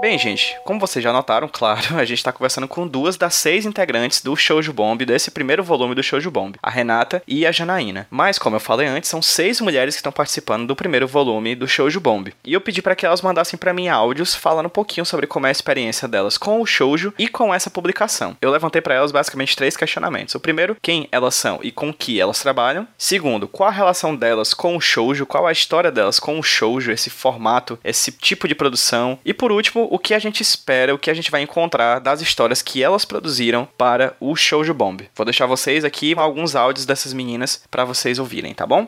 [0.00, 3.66] Bem, gente, como vocês já notaram, claro, a gente está conversando com duas das seis
[3.66, 8.06] integrantes do Shoujo Bomb, desse primeiro volume do Shoujo Bomb, a Renata e a Janaína.
[8.08, 11.66] Mas, como eu falei antes, são seis mulheres que estão participando do primeiro volume do
[11.66, 12.32] Shoujo Bomb.
[12.44, 15.46] E eu pedi para que elas mandassem para mim áudios falando um pouquinho sobre como
[15.46, 18.36] é a experiência delas com o Shoujo e com essa publicação.
[18.40, 20.36] Eu levantei para elas basicamente três questionamentos.
[20.36, 22.86] O primeiro, quem elas são e com que elas trabalham.
[22.96, 26.91] Segundo, qual a relação delas com o Shoujo, qual a história delas com o Shoujo,
[26.92, 29.18] esse formato, esse tipo de produção.
[29.24, 32.20] E por último, o que a gente espera, o que a gente vai encontrar das
[32.20, 35.02] histórias que elas produziram para o Shoujo Bomb.
[35.14, 38.86] Vou deixar vocês aqui alguns áudios dessas meninas para vocês ouvirem, tá bom?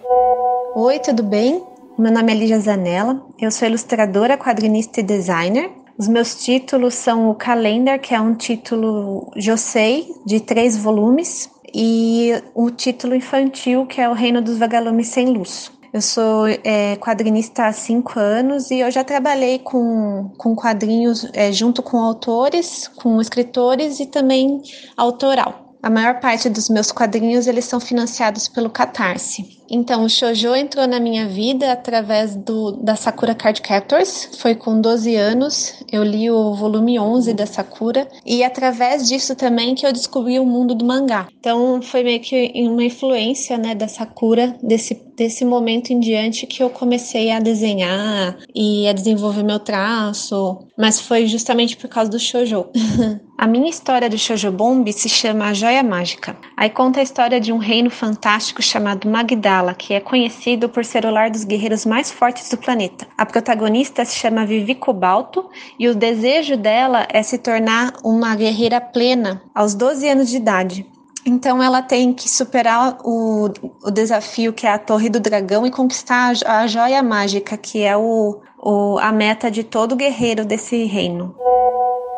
[0.77, 1.63] Oi, tudo bem?
[1.97, 5.71] Meu nome é Lígia Zanella, eu sou ilustradora, quadrinista e designer.
[5.97, 12.33] Os meus títulos são o Calendar, que é um título Josei, de três volumes, e
[12.53, 15.71] o título infantil, que é O Reino dos Vagalumes Sem Luz.
[15.95, 21.53] Eu sou é, quadrinista há cinco anos e eu já trabalhei com, com quadrinhos é,
[21.53, 24.61] junto com autores, com escritores e também
[24.97, 25.64] autoral.
[25.85, 29.63] A maior parte dos meus quadrinhos eles são financiados pelo Catarse.
[29.71, 34.31] Então, o shoujo entrou na minha vida através do, da Sakura Card Captors.
[34.39, 39.75] Foi com 12 anos, eu li o volume 11 da Sakura e através disso também
[39.75, 41.29] que eu descobri o mundo do mangá.
[41.39, 46.63] Então, foi meio que uma influência, né, da Sakura desse desse momento em diante que
[46.63, 52.19] eu comecei a desenhar e a desenvolver meu traço, mas foi justamente por causa do
[52.19, 52.67] shoujo.
[53.45, 56.35] A minha história do Shoujo Bomb se chama A Joia Mágica.
[56.57, 61.05] Aí conta a história de um reino fantástico chamado Magdala, que é conhecido por ser
[61.05, 63.07] o lar dos guerreiros mais fortes do planeta.
[63.19, 68.81] A protagonista se chama Vivi Cobalto e o desejo dela é se tornar uma guerreira
[68.81, 70.87] plena aos 12 anos de idade.
[71.27, 73.51] Então ela tem que superar o,
[73.85, 77.83] o desafio que é a Torre do Dragão e conquistar a, a joia mágica, que
[77.83, 81.37] é o, o, a meta de todo guerreiro desse reino.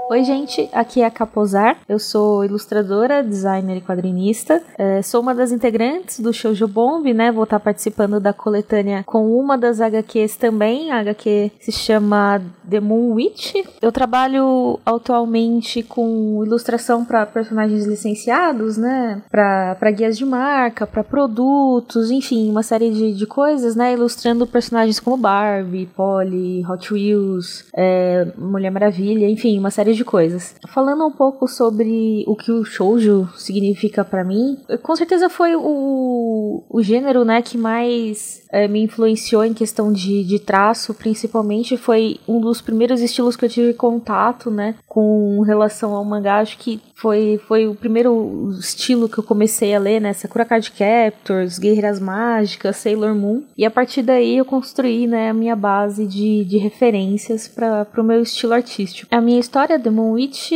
[0.09, 1.79] Oi, gente, aqui é a Capozar.
[1.89, 4.63] Eu sou ilustradora, designer e quadrinista.
[4.79, 7.33] É, sou uma das integrantes do Shoujo Bomb, né?
[7.33, 10.93] Vou estar participando da coletânea com uma das HQs também.
[10.93, 12.41] A HQ se chama
[12.71, 13.55] The Moon Witch.
[13.83, 19.21] Eu trabalho atualmente com ilustração para personagens licenciados, né?
[19.29, 23.95] Para guias de marca, para produtos, enfim, uma série de, de coisas, né?
[23.95, 30.55] Ilustrando personagens como Barbie, Polly, Hot Wheels, é, Mulher Maravilha, enfim, uma série de coisas.
[30.69, 36.63] Falando um pouco sobre o que o shoujo significa para mim, com certeza foi o,
[36.69, 42.19] o gênero, né, que mais é, me influenciou em questão de, de traço, principalmente foi
[42.27, 46.39] um dos primeiros estilos que eu tive contato, né, com relação ao mangá.
[46.39, 50.71] Acho que foi, foi o primeiro estilo que eu comecei a ler, né, Sakura Card
[50.73, 53.43] Captors, Guerreiras Mágicas, Sailor Moon.
[53.57, 58.03] E a partir daí eu construí, né, a minha base de, de referências para o
[58.03, 59.15] meu estilo artístico.
[59.15, 60.53] A minha história Demon Witch,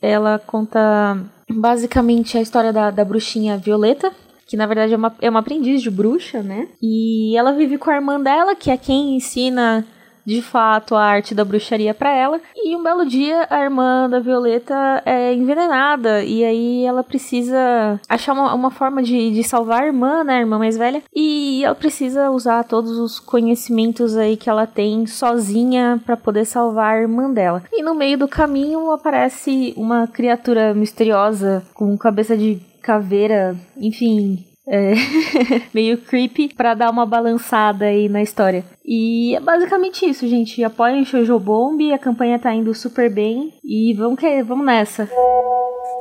[0.00, 1.18] ela conta
[1.48, 4.10] basicamente a história da, da bruxinha Violeta,
[4.46, 6.68] que na verdade é uma, é uma aprendiz de bruxa, né?
[6.80, 9.86] E ela vive com a irmã dela, que é quem ensina
[10.24, 12.40] de fato a arte da bruxaria para ela.
[12.56, 18.32] E um belo dia a irmã da Violeta é envenenada e aí ela precisa achar
[18.32, 21.02] uma, uma forma de, de salvar a irmã, né, a irmã mais velha.
[21.14, 26.94] E ela precisa usar todos os conhecimentos aí que ela tem sozinha para poder salvar
[26.94, 27.62] a irmã dela.
[27.72, 34.92] E no meio do caminho aparece uma criatura misteriosa com cabeça de caveira, enfim, é,
[35.74, 38.64] meio creepy para dar uma balançada aí na história.
[38.84, 40.62] E é basicamente isso, gente.
[40.62, 45.08] Apoiem o Shoujo Bomb, a campanha tá indo super bem e vamos que vamos nessa.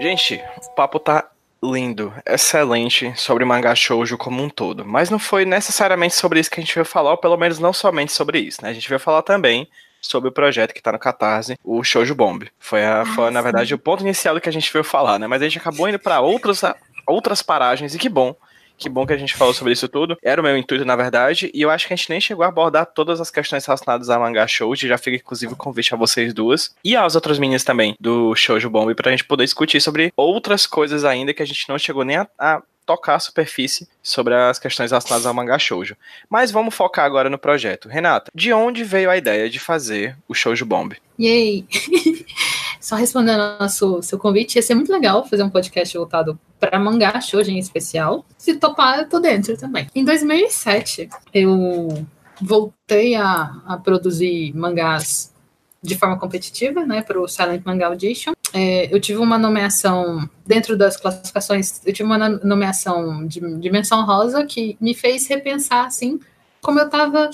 [0.01, 1.29] Gente, o papo tá
[1.63, 6.59] lindo, excelente sobre mangá shoujo como um todo, mas não foi necessariamente sobre isso que
[6.59, 8.69] a gente veio falar, ou pelo menos não somente sobre isso, né?
[8.69, 9.67] A gente veio falar também
[10.01, 12.47] sobre o projeto que tá no Catarse, o Shoujo Bomb.
[12.57, 15.19] Foi, a, foi Ah, na verdade, o ponto inicial do que a gente veio falar,
[15.19, 15.27] né?
[15.27, 16.63] Mas a gente acabou indo pra outras,
[17.05, 18.35] outras paragens, e que bom.
[18.81, 20.17] Que bom que a gente falou sobre isso tudo.
[20.23, 22.47] Era o meu intuito, na verdade, e eu acho que a gente nem chegou a
[22.47, 24.87] abordar todas as questões relacionadas a mangá shoujo.
[24.87, 28.71] Já fica, inclusive, o convite a vocês duas e às outras meninas também do Shoujo
[28.71, 32.17] Bomb pra gente poder discutir sobre outras coisas ainda que a gente não chegou nem
[32.17, 35.95] a, a tocar a superfície sobre as questões relacionadas ao mangá shoujo.
[36.27, 37.87] Mas vamos focar agora no projeto.
[37.87, 40.95] Renata, de onde veio a ideia de fazer o Shoujo Bomb?
[41.19, 41.65] Yay!
[42.91, 46.77] Só respondendo ao seu, seu convite, ia ser muito legal fazer um podcast voltado para
[46.77, 48.25] mangá shoujo em especial.
[48.37, 49.87] Se topar, eu tô dentro também.
[49.95, 52.05] Em 2007, eu
[52.41, 55.33] voltei a, a produzir mangás
[55.81, 58.33] de forma competitiva, né, para o Silent Manga Audition.
[58.51, 64.05] É, eu tive uma nomeação, dentro das classificações, eu tive uma no- nomeação de dimensão
[64.05, 66.19] rosa que me fez repensar, assim,
[66.61, 67.29] como eu tava,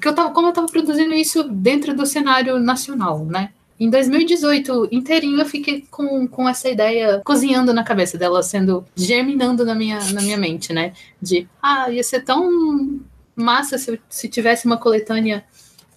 [0.00, 3.50] que eu tava, como eu tava produzindo isso dentro do cenário nacional, né?
[3.78, 9.64] Em 2018, inteirinho, eu fiquei com, com essa ideia cozinhando na cabeça dela, sendo germinando
[9.64, 10.94] na minha, na minha mente, né?
[11.20, 13.00] De, ah, ia ser tão
[13.34, 15.44] massa se, se tivesse uma coletânea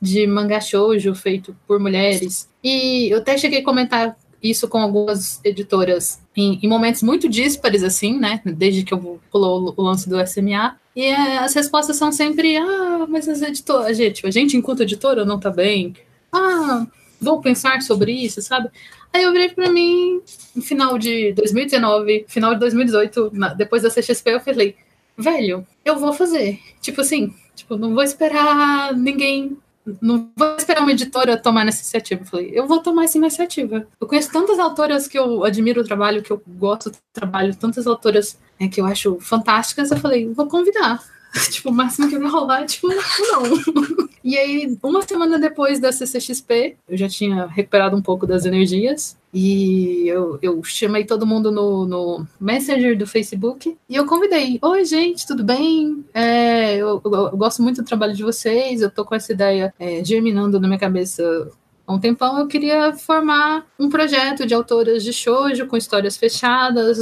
[0.01, 2.49] de mangá shoujo feito por mulheres.
[2.63, 7.83] E eu até cheguei a comentar isso com algumas editoras em, em momentos muito díspares,
[7.83, 8.41] assim, né?
[8.45, 10.77] Desde que eu pulou o lance do SMA.
[10.95, 15.25] E é, as respostas são sempre: ah, mas as editoras, gente, a gente enquanto editora
[15.25, 15.95] não tá bem.
[16.31, 16.85] Ah,
[17.21, 18.69] vou pensar sobre isso, sabe?
[19.13, 20.21] Aí eu virei pra mim,
[20.55, 24.75] no final de 2019, final de 2018, na- depois da CXP, eu falei:
[25.17, 26.59] velho, eu vou fazer.
[26.81, 29.57] Tipo assim, tipo, não vou esperar ninguém
[30.01, 32.21] não vou esperar uma editora tomar essa iniciativa.
[32.21, 33.87] Eu falei, eu vou tomar essa iniciativa.
[33.99, 37.87] Eu conheço tantas autoras que eu admiro o trabalho, que eu gosto do trabalho, tantas
[37.87, 39.89] autoras é, que eu acho fantásticas.
[39.89, 41.01] Eu falei, vou convidar.
[41.51, 44.07] tipo, o máximo que vai rolar, tipo, não.
[44.23, 49.17] e aí, uma semana depois da CCXP, eu já tinha recuperado um pouco das energias.
[49.31, 54.57] E eu, eu chamei todo mundo no, no Messenger do Facebook e eu convidei.
[54.59, 56.03] Oi, gente, tudo bem?
[56.15, 59.71] É, eu, eu- eu gosto muito do trabalho de vocês, eu tô com essa ideia
[59.79, 61.51] é, germinando na minha cabeça
[61.85, 62.39] há um tempão.
[62.39, 66.97] Eu queria formar um projeto de autoras de shoujo com histórias fechadas,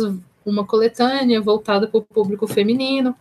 [0.46, 3.16] uma coletânea voltada para o público feminino.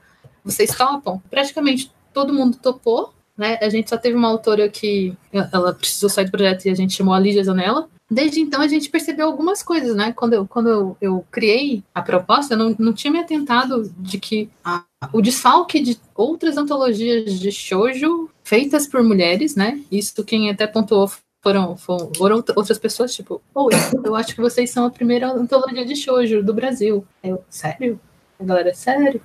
[0.47, 1.20] Vocês topam?
[1.28, 3.12] Praticamente todo mundo topou.
[3.36, 3.59] Né?
[3.61, 6.94] A gente só teve uma autora que ela precisou sair do projeto e a gente
[6.94, 7.86] chamou a Lígia Zanella.
[8.11, 10.12] Desde então a gente percebeu algumas coisas, né?
[10.12, 14.18] Quando eu, quando eu, eu criei a proposta, eu não, não tinha me atentado de
[14.18, 19.82] que a- o desfalque de outras antologias de shoujo feitas por mulheres, né?
[19.90, 21.11] Isso quem até pontuou
[21.42, 23.72] foram, foram, foram outras pessoas, tipo, oi,
[24.05, 27.05] eu acho que vocês são a primeira antologia de shoujo do Brasil.
[27.22, 28.01] Eu, sério?
[28.39, 29.20] A galera, sério?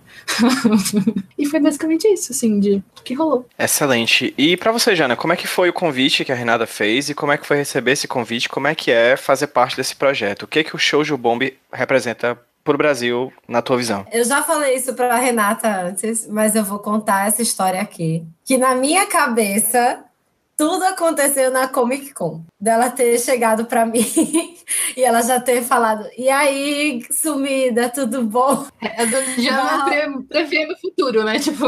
[1.38, 3.46] e foi basicamente isso, assim, de que rolou.
[3.60, 4.34] Excelente.
[4.38, 7.14] E pra você, Jana, como é que foi o convite que a Renata fez e
[7.14, 8.48] como é que foi receber esse convite?
[8.48, 10.44] Como é que é fazer parte desse projeto?
[10.44, 14.06] O que que o Shoujo Bomb representa pro Brasil, na tua visão?
[14.12, 18.24] Eu já falei isso para a Renata antes, mas eu vou contar essa história aqui.
[18.46, 20.04] Que na minha cabeça,
[20.62, 22.44] tudo aconteceu na Comic Con.
[22.60, 24.06] Dela ter chegado para mim
[24.96, 28.68] e ela já ter falado: E aí, sumida, tudo bom?
[28.80, 29.86] Eu já Não.
[29.86, 31.40] pre, prevendo o futuro, né?
[31.40, 31.66] Tipo,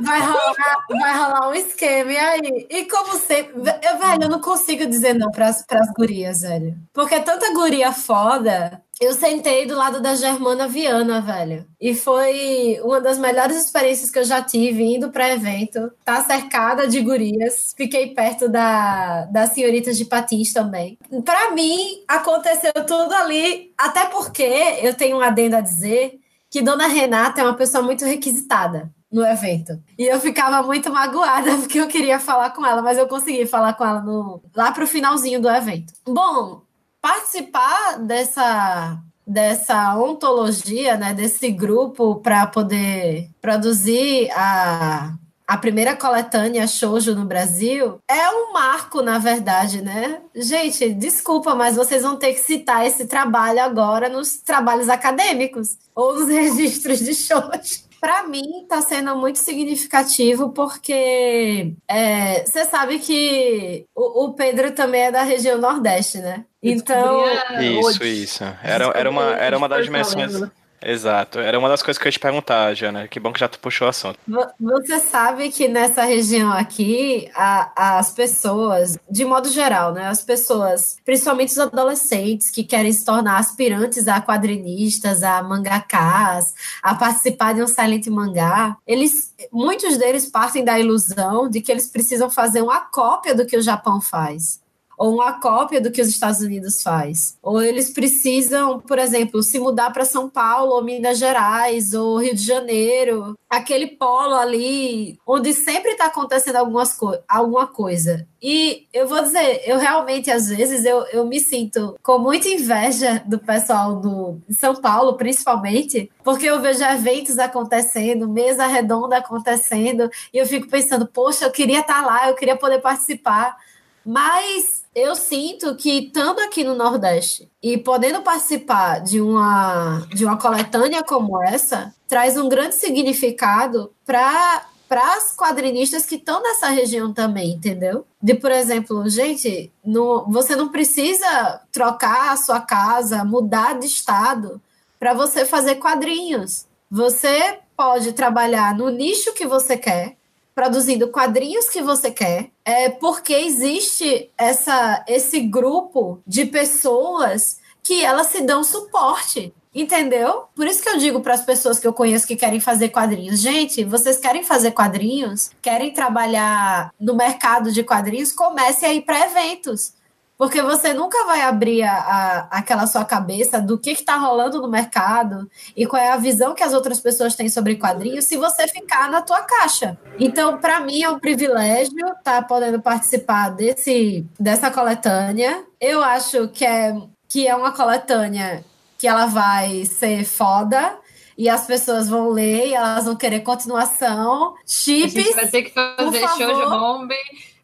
[0.00, 2.12] Vai rolar, vai rolar um esquema.
[2.12, 2.66] E aí?
[2.68, 5.64] E como sempre, eu, velho, eu não consigo dizer não para as
[5.96, 6.76] gurias, velho.
[6.92, 8.82] Porque é tanta guria foda.
[9.00, 11.64] Eu sentei do lado da Germana Viana, velho.
[11.80, 15.90] E foi uma das melhores experiências que eu já tive indo para evento.
[16.04, 17.72] Tá cercada de gurias.
[17.76, 20.98] Fiquei perto da, das senhoritas de patins também.
[21.24, 23.72] Para mim, aconteceu tudo ali.
[23.78, 26.18] Até porque eu tenho um adendo a dizer
[26.50, 29.80] que Dona Renata é uma pessoa muito requisitada no evento.
[29.98, 33.74] E eu ficava muito magoada porque eu queria falar com ela, mas eu consegui falar
[33.74, 35.92] com ela no, lá pro finalzinho do evento.
[36.06, 36.62] Bom,
[37.00, 45.12] participar dessa dessa ontologia, né, desse grupo para poder produzir a
[45.48, 50.20] a primeira coletânea shoujo no Brasil é um marco, na verdade, né?
[50.34, 56.12] Gente, desculpa, mas vocês vão ter que citar esse trabalho agora nos trabalhos acadêmicos ou
[56.20, 57.88] nos registros de shoujo.
[57.98, 65.04] Para mim, está sendo muito significativo porque é, você sabe que o, o Pedro também
[65.04, 66.44] é da região Nordeste, né?
[66.62, 67.24] Então,
[67.60, 68.22] Isso, hoje.
[68.22, 68.44] isso.
[68.62, 70.42] Era, era, uma, era uma das dimensões.
[70.80, 71.40] Exato.
[71.40, 73.08] Era uma das coisas que eu ia te perguntar, Jana.
[73.08, 74.18] Que bom que já tu puxou o assunto.
[74.60, 80.06] Você sabe que nessa região aqui, a, as pessoas, de modo geral, né?
[80.06, 86.94] As pessoas, principalmente os adolescentes que querem se tornar aspirantes a quadrinistas, a mangakás, a
[86.94, 92.30] participar de um silent mangá, eles, muitos deles partem da ilusão de que eles precisam
[92.30, 94.60] fazer uma cópia do que o Japão faz
[94.98, 97.38] ou uma cópia do que os Estados Unidos faz.
[97.40, 102.34] Ou eles precisam, por exemplo, se mudar para São Paulo, ou Minas Gerais, ou Rio
[102.34, 108.26] de Janeiro, aquele polo ali onde sempre está acontecendo algumas co alguma coisa.
[108.40, 113.22] E eu vou dizer, eu realmente, às vezes, eu, eu me sinto com muita inveja
[113.26, 120.38] do pessoal do São Paulo, principalmente, porque eu vejo eventos acontecendo, mesa redonda acontecendo, e
[120.38, 123.56] eu fico pensando, poxa, eu queria estar tá lá, eu queria poder participar.
[124.04, 130.38] Mas eu sinto que estando aqui no Nordeste e podendo participar de uma de uma
[130.38, 137.12] coletânea como essa, traz um grande significado para para as quadrinistas que estão nessa região
[137.12, 138.06] também, entendeu?
[138.22, 144.60] De, por exemplo, gente, no, você não precisa trocar a sua casa, mudar de estado
[144.98, 146.66] para você fazer quadrinhos.
[146.90, 150.16] Você pode trabalhar no nicho que você quer,
[150.58, 158.26] produzindo quadrinhos que você quer, é porque existe essa, esse grupo de pessoas que elas
[158.26, 159.54] se dão suporte.
[159.72, 160.46] Entendeu?
[160.56, 163.38] Por isso que eu digo para as pessoas que eu conheço que querem fazer quadrinhos,
[163.38, 169.26] gente, vocês querem fazer quadrinhos, querem trabalhar no mercado de quadrinhos, comece a ir para
[169.26, 169.92] eventos.
[170.38, 174.68] Porque você nunca vai abrir a, a, aquela sua cabeça do que está rolando no
[174.68, 178.68] mercado e qual é a visão que as outras pessoas têm sobre quadrinhos se você
[178.68, 179.98] ficar na tua caixa.
[180.16, 185.64] Então, para mim, é um privilégio estar tá podendo participar desse, dessa coletânea.
[185.80, 186.96] Eu acho que é,
[187.28, 188.64] que é uma coletânea
[188.96, 190.96] que ela vai ser foda
[191.36, 194.54] e as pessoas vão ler e elas vão querer continuação.
[194.64, 195.16] Chips.
[195.16, 197.14] A gente vai ter que fazer show de bomba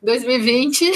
[0.04, 0.92] 2020.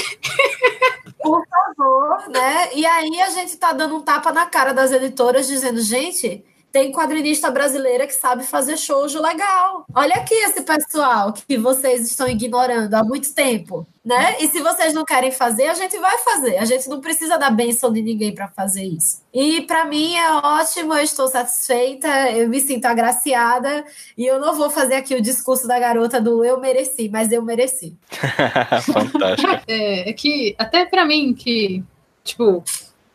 [1.21, 2.75] Por favor, né?
[2.75, 6.93] E aí a gente tá dando um tapa na cara das editoras dizendo, gente, tem
[6.93, 9.85] quadrinista brasileira que sabe fazer shoujo legal.
[9.95, 14.37] Olha aqui esse pessoal que vocês estão ignorando há muito tempo, né?
[14.41, 16.59] E se vocês não querem fazer, a gente vai fazer.
[16.59, 19.23] A gente não precisa da benção de ninguém para fazer isso.
[19.33, 23.85] E para mim é ótimo, eu estou satisfeita, eu me sinto agraciada
[24.17, 27.43] e eu não vou fazer aqui o discurso da garota do eu mereci, mas eu
[27.43, 27.97] mereci.
[28.93, 29.63] Fantástico.
[29.67, 31.83] É, é que até para mim que
[32.23, 32.63] tipo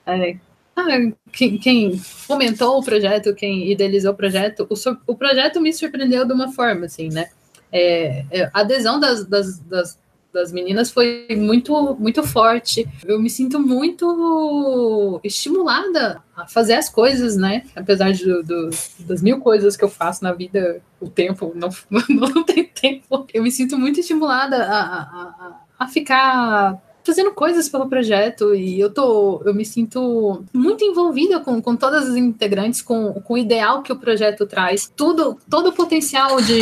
[0.05, 0.37] é,
[0.75, 0.87] ah,
[1.31, 6.33] quem, quem, fomentou o projeto, quem idealizou o projeto, o, o, projeto me surpreendeu de
[6.33, 7.29] uma forma, assim, né?
[7.71, 9.99] É, é, a adesão das, das, das,
[10.31, 12.87] das, meninas foi muito, muito forte.
[13.05, 17.63] Eu me sinto muito estimulada a fazer as coisas, né?
[17.75, 18.69] Apesar de, do,
[18.99, 21.69] das mil coisas que eu faço na vida, o tempo não,
[22.09, 23.27] não tem tempo.
[23.31, 28.79] Eu me sinto muito estimulada a, a, a, a ficar fazendo coisas pelo projeto e
[28.79, 33.37] eu tô, eu me sinto muito envolvida com, com todas as integrantes, com, com o
[33.37, 36.61] ideal que o projeto traz, tudo, todo o potencial de,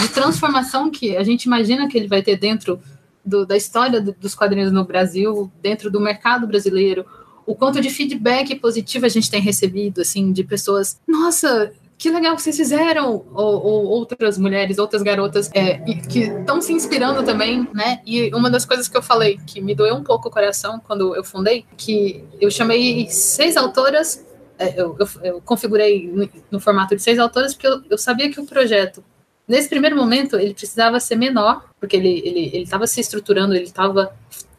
[0.00, 2.80] de transformação que a gente imagina que ele vai ter dentro
[3.24, 7.04] do, da história do, dos quadrinhos no Brasil, dentro do mercado brasileiro,
[7.46, 12.34] o quanto de feedback positivo a gente tem recebido, assim, de pessoas, nossa, que legal
[12.34, 15.74] que vocês fizeram, ou, ou outras mulheres, outras garotas é,
[16.08, 18.00] que estão se inspirando também, né?
[18.06, 21.14] E uma das coisas que eu falei que me doeu um pouco o coração quando
[21.14, 24.26] eu fundei, que eu chamei seis autoras,
[24.58, 28.30] é, eu, eu, eu configurei no, no, formato de seis autoras, porque eu, eu sabia
[28.32, 29.04] que o projeto
[29.46, 34.10] nesse primeiro momento ele precisava ser menor, porque ele ele estava se estruturando, ele estava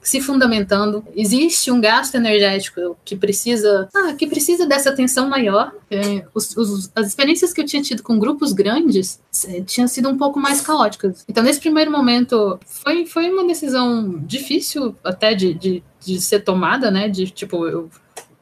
[0.01, 1.03] se fundamentando.
[1.15, 5.71] Existe um gasto energético que precisa, ah, que precisa dessa atenção maior.
[5.89, 10.09] É, os, os, as experiências que eu tinha tido com grupos grandes é, tinham sido
[10.09, 11.23] um pouco mais caóticas.
[11.27, 16.89] Então, nesse primeiro momento, foi, foi uma decisão difícil até de, de, de ser tomada,
[16.89, 17.07] né?
[17.07, 17.89] De tipo, eu,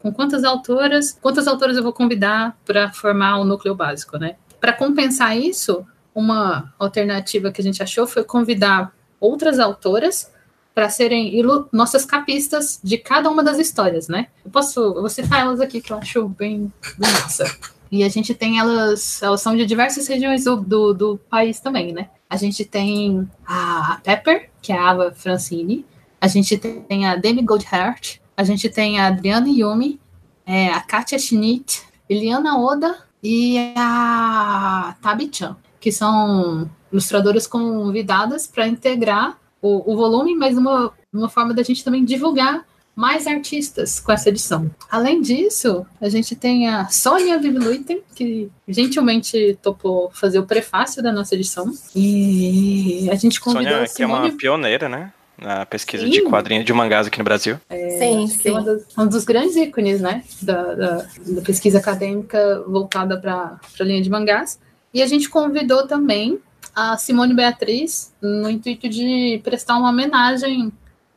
[0.01, 4.35] com quantas autoras, quantas autoras eu vou convidar para formar o núcleo básico, né?
[4.61, 5.85] Para compensar isso,
[6.15, 10.31] uma alternativa que a gente achou foi convidar outras autoras
[10.79, 11.33] para serem
[11.73, 14.27] nossas capistas de cada uma das histórias, né?
[14.45, 17.43] Eu posso, vou citar elas aqui que eu acho bem, massa.
[17.91, 21.91] E a gente tem elas, elas são de diversas regiões do, do, do país também,
[21.91, 22.07] né?
[22.29, 25.85] A gente tem a Pepper, que é a Ava Francini,
[26.21, 29.99] a gente tem a Demi Goldheart, a gente tem a Adriana Yumi,
[30.45, 38.65] é, a Katia Schnitt, Eliana Oda e a Tabi Chan, que são ilustradoras convidadas para
[38.65, 44.11] integrar o, o volume, mas uma, uma forma da gente também divulgar mais artistas com
[44.11, 44.69] essa edição.
[44.91, 51.11] Além disso, a gente tem a Sônia Vivluiten, que gentilmente topou fazer o prefácio da
[51.11, 51.71] nossa edição.
[51.95, 55.13] E a gente convidou Sônia, a que é uma Simone pioneira, né?
[55.37, 56.09] Na pesquisa Sim.
[56.09, 57.55] de quadrinhos de mangás aqui no Brasil.
[57.69, 58.49] sim, é sim.
[58.51, 60.95] uma das- um dos grandes ícones, né, da, da,
[61.25, 64.59] da pesquisa acadêmica voltada para a linha de mangás.
[64.93, 66.39] E a gente convidou também
[66.79, 70.71] a Simone Beatriz no intuito de prestar uma homenagem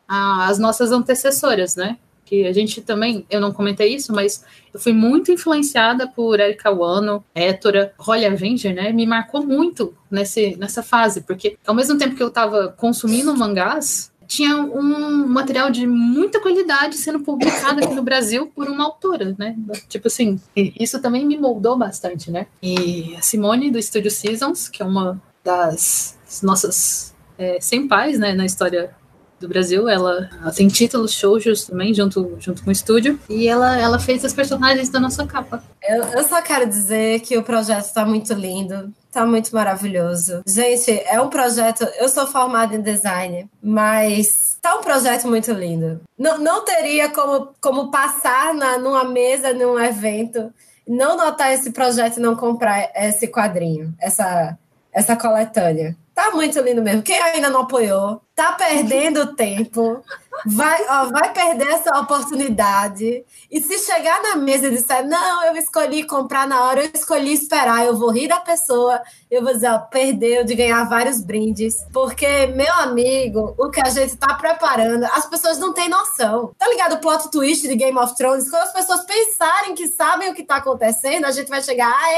[0.09, 1.99] às nossas antecessoras, né?
[2.25, 4.45] Que a gente também, eu não comentei isso, mas
[4.75, 8.91] eu fui muito influenciada por Erika Wano, Hétora, Holly Avenger, né?
[8.91, 14.11] Me marcou muito nesse, nessa fase, porque ao mesmo tempo que eu estava consumindo mangás,
[14.27, 19.55] tinha um material de muita qualidade sendo publicado aqui no Brasil por uma autora, né?
[19.89, 22.47] Tipo assim, isso também me moldou bastante, né?
[22.61, 28.47] E a Simone, do Estúdio Seasons, que é uma das nossas é, senpais, né, na
[28.47, 28.95] história
[29.43, 33.77] do Brasil, ela, ela tem títulos shoujos também, junto, junto com o estúdio, e ela,
[33.77, 35.63] ela fez as personagens da nossa capa.
[35.83, 40.43] Eu, eu só quero dizer que o projeto tá muito lindo, tá muito maravilhoso.
[40.47, 41.83] Gente, é um projeto.
[41.99, 46.01] Eu sou formada em design, mas tá um projeto muito lindo.
[46.17, 50.53] Não, não teria como, como passar na, numa mesa, num evento,
[50.87, 54.57] não notar esse projeto e não comprar esse quadrinho, essa,
[54.93, 55.97] essa coletânea.
[56.15, 57.03] Tá muito lindo mesmo.
[57.03, 60.03] Quem ainda não apoiou, tá perdendo tempo.
[60.47, 63.25] Vai, ó, vai perder essa oportunidade.
[63.51, 67.33] E se chegar na mesa e disser, não, eu escolhi comprar na hora, eu escolhi
[67.33, 71.85] esperar, eu vou rir da pessoa, eu vou dizer, ó, perdeu de ganhar vários brindes.
[71.93, 76.53] Porque, meu amigo, o que a gente tá preparando, as pessoas não têm noção.
[76.59, 78.51] Tá ligado o plot twist de Game of Thrones?
[78.51, 82.13] Quando as pessoas pensarem que sabem o que tá acontecendo, a gente vai chegar, ah,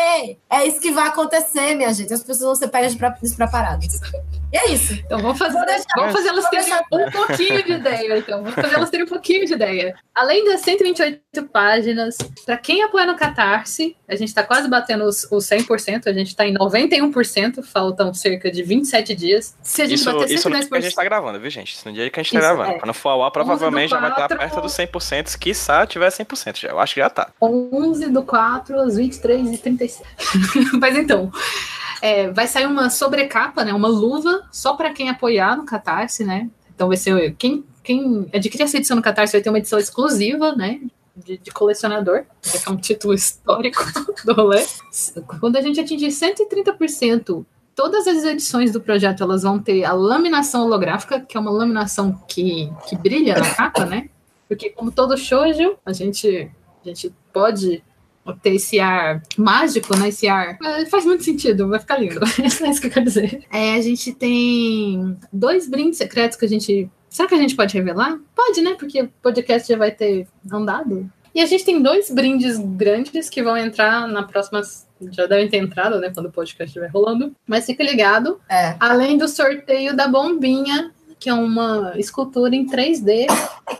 [0.50, 2.14] é, isso que vai acontecer, minha gente.
[2.14, 4.00] As pessoas vão ser pegas despre- despreparadas.
[4.54, 4.92] E é isso.
[4.92, 5.58] Então vamos fazer,
[5.96, 8.38] vamos fazer elas terem um pouquinho de ideia, então.
[8.38, 9.96] Vamos fazer elas terem um pouquinho de ideia.
[10.14, 15.24] Além das 128 páginas, para quem apoia no Catarse, a gente está quase batendo os,
[15.28, 19.56] os 100%, a gente está em 91%, faltam cerca de 27 dias.
[19.60, 20.82] Se a gente Isso, bater isso no dia que a 110%.
[20.82, 21.74] gente tá gravando, viu, gente?
[21.74, 22.76] Isso no dia que a gente tá Isso, gravando.
[22.76, 22.78] é.
[22.78, 24.38] Quando for ao ar, provavelmente já vai estar 4.
[24.38, 26.68] perto dos 100%, quiçá tiver 100% já.
[26.68, 27.32] Eu acho que já tá.
[27.42, 30.08] 11 do 4 às 23 e 37.
[30.78, 31.32] Mas então,
[32.00, 33.72] é, vai sair uma sobrecapa, né?
[33.72, 36.50] Uma luva só para quem apoiar no Catarse, né?
[36.74, 40.54] Então vai ser quem, quem adquirir essa edição no Catarse vai ter uma edição exclusiva,
[40.54, 40.80] né?
[41.16, 43.84] De, de colecionador, que é um título histórico
[44.24, 44.64] do rolê.
[45.38, 50.64] Quando a gente atingir 130%, todas as edições do projeto elas vão ter a laminação
[50.64, 54.08] holográfica, que é uma laminação que, que brilha na capa, né?
[54.48, 56.50] Porque como todo shoujo, a gente,
[56.84, 57.82] a gente pode
[58.32, 60.08] ter esse ar mágico, né?
[60.08, 60.58] Esse ar.
[60.62, 62.20] é, faz muito sentido, vai ficar lindo.
[62.64, 63.44] É isso que eu quero dizer.
[63.52, 66.88] É, a gente tem dois brindes secretos que a gente.
[67.08, 68.18] Será que a gente pode revelar?
[68.34, 68.74] Pode, né?
[68.78, 71.10] Porque o podcast já vai ter andado.
[71.34, 74.62] E a gente tem dois brindes grandes que vão entrar na próxima.
[75.10, 76.10] Já devem ter entrado, né?
[76.14, 77.34] Quando o podcast estiver rolando.
[77.46, 78.40] Mas fica ligado.
[78.48, 78.76] É.
[78.78, 83.26] Além do sorteio da bombinha, que é uma escultura em 3D,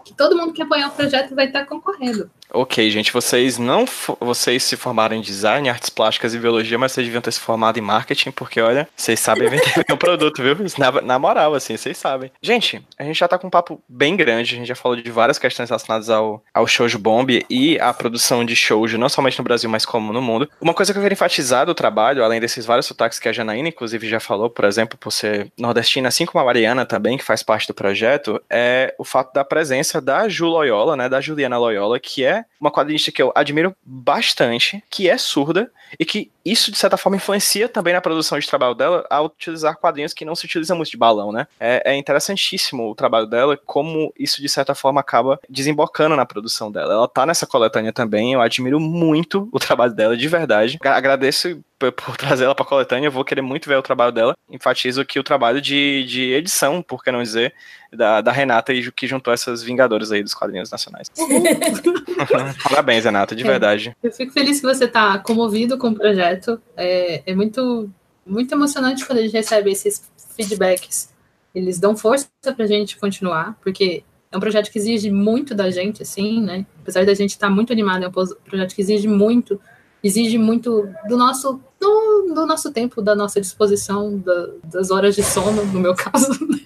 [0.05, 2.31] que todo mundo que apoiar o projeto vai estar concorrendo.
[2.55, 3.85] Ok, gente, vocês não
[4.21, 7.79] vocês se formaram em design, artes plásticas e biologia, mas vocês deviam ter se formado
[7.79, 10.57] em marketing, porque olha, vocês sabem vender o produto, viu?
[10.79, 12.31] Na, na moral, assim, vocês sabem.
[12.41, 15.11] Gente, a gente já tá com um papo bem grande, a gente já falou de
[15.11, 19.45] várias questões relacionadas ao, ao Shoujo Bomb e à produção de shoujo, não somente no
[19.45, 20.49] Brasil, mas como no mundo.
[20.61, 23.69] Uma coisa que eu quero enfatizar do trabalho, além desses vários sotaques que a Janaína,
[23.69, 27.43] inclusive, já falou, por exemplo, por ser nordestina, assim como a Mariana também, que faz
[27.43, 31.99] parte do projeto, é o fato da presença da Ju Loyola, né, da Juliana Loyola,
[31.99, 36.77] que é uma quadrinista que eu admiro bastante, que é surda e que isso, de
[36.79, 40.45] certa forma, influencia também na produção de trabalho dela ao utilizar quadrinhos que não se
[40.45, 41.47] utilizam muito de balão, né?
[41.59, 46.71] É, é interessantíssimo o trabalho dela, como isso, de certa forma, acaba desembocando na produção
[46.71, 46.93] dela.
[46.93, 50.77] Ela tá nessa coletânea também, eu admiro muito o trabalho dela, de verdade.
[50.81, 54.35] Agra- Agradeço por, trazer ela pra coletânea, eu vou querer muito ver o trabalho dela.
[54.51, 57.53] Enfatizo aqui o trabalho de, de edição, por que não dizer,
[57.93, 61.11] da, da Renata, e que juntou essas vingadoras aí dos quadrinhos nacionais.
[62.63, 63.47] Parabéns, Renata, de É.
[63.47, 63.97] verdade.
[64.03, 66.34] Eu fico feliz que você está comovido com o projeto.
[66.77, 67.91] É, é muito,
[68.27, 70.03] muito emocionante quando a gente recebe esses
[70.37, 71.13] feedbacks.
[71.55, 75.71] Eles dão força para a gente continuar, porque é um projeto que exige muito da
[75.71, 76.67] gente, assim, né?
[76.83, 78.13] Apesar da gente estar muito animado, é um
[78.45, 79.61] projeto que exige muito,
[80.03, 85.23] exige muito do nosso, do, do nosso tempo, da nossa disposição, da- das horas de
[85.23, 86.31] sono, no meu caso.
[86.47, 86.59] né?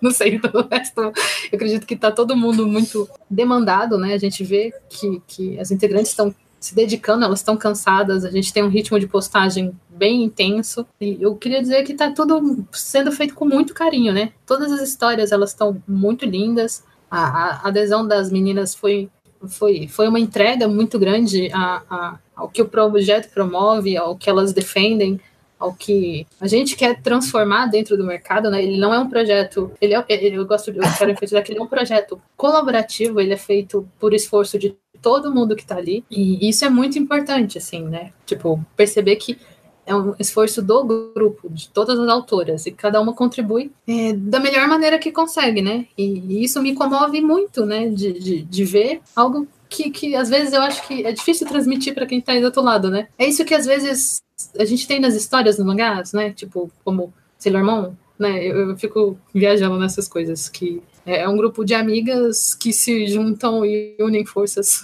[0.00, 0.40] Não sei.
[0.42, 1.12] Eu
[1.52, 4.14] acredito que está todo mundo muito demandado, né?
[4.14, 8.52] A gente vê que, que as integrantes estão se dedicando, elas estão cansadas, a gente
[8.52, 10.86] tem um ritmo de postagem bem intenso.
[11.00, 14.32] E eu queria dizer que tá tudo sendo feito com muito carinho, né?
[14.46, 16.84] Todas as histórias, elas estão muito lindas.
[17.10, 19.10] A, a adesão das meninas foi,
[19.48, 24.30] foi, foi uma entrega muito grande a, a, ao que o projeto promove, ao que
[24.30, 25.20] elas defendem,
[25.58, 28.62] ao que a gente quer transformar dentro do mercado, né?
[28.62, 31.58] Ele não é um projeto, ele é, ele, eu gosto, eu quero enfatizar que ele
[31.58, 36.04] é um projeto colaborativo, ele é feito por esforço de todo mundo que está ali,
[36.10, 38.12] e isso é muito importante, assim, né?
[38.24, 39.36] Tipo, perceber que
[39.84, 44.38] é um esforço do grupo, de todas as autoras, e cada uma contribui é, da
[44.38, 45.86] melhor maneira que consegue, né?
[45.98, 47.88] E, e isso me comove muito, né?
[47.88, 51.94] De, de, de ver algo que, que às vezes eu acho que é difícil transmitir
[51.94, 53.08] para quem está aí do outro lado, né?
[53.18, 54.22] É isso que às vezes
[54.58, 56.32] a gente tem nas histórias no mangás, né?
[56.32, 58.44] Tipo, como Sailor Moon, né?
[58.44, 63.06] Eu, eu fico viajando nessas coisas que é, é um grupo de amigas que se
[63.06, 64.82] juntam e unem forças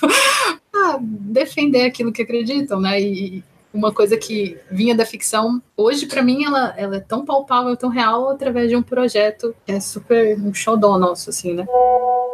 [0.70, 3.00] para defender aquilo que acreditam, né?
[3.00, 3.44] E,
[3.74, 7.90] uma coisa que vinha da ficção, hoje para mim ela, ela é tão palpável, tão
[7.90, 11.66] real através de um projeto que é super um showdown nosso, assim, né?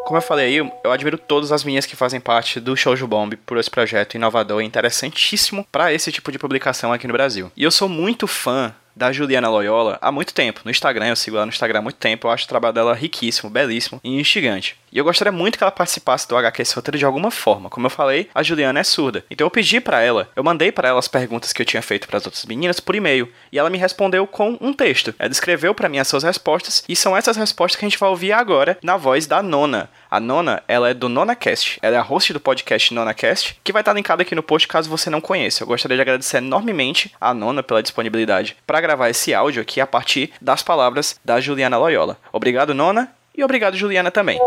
[0.05, 3.37] Como eu falei aí, eu admiro todas as minhas que fazem parte do Shoujo Bomb
[3.47, 7.51] por esse projeto inovador e interessantíssimo para esse tipo de publicação aqui no Brasil.
[7.57, 10.61] E eu sou muito fã da Juliana Loyola há muito tempo.
[10.65, 12.27] No Instagram, eu sigo ela no Instagram há muito tempo.
[12.27, 14.77] Eu acho o trabalho dela riquíssimo, belíssimo e instigante.
[14.93, 17.71] E eu gostaria muito que ela participasse do HQ esse roteiro de alguma forma.
[17.71, 19.25] Como eu falei, a Juliana é surda.
[19.31, 22.09] Então eu pedi para ela, eu mandei para ela as perguntas que eu tinha feito
[22.09, 23.29] para as outras meninas por e-mail.
[23.53, 25.15] E ela me respondeu com um texto.
[25.19, 26.83] Ela escreveu para mim as suas respostas.
[26.89, 29.89] E são essas respostas que a gente vai ouvir agora na voz da Nona.
[30.11, 31.78] A Nona, ela é do NonaCast.
[31.81, 34.91] Ela é a host do podcast NonaCast, que vai estar linkada aqui no post caso
[34.91, 35.62] você não conheça.
[35.62, 39.87] Eu gostaria de agradecer enormemente a Nona pela disponibilidade para gravar esse áudio aqui a
[39.87, 42.19] partir das palavras da Juliana Loyola.
[42.32, 44.41] Obrigado, Nona, e obrigado, Juliana, também.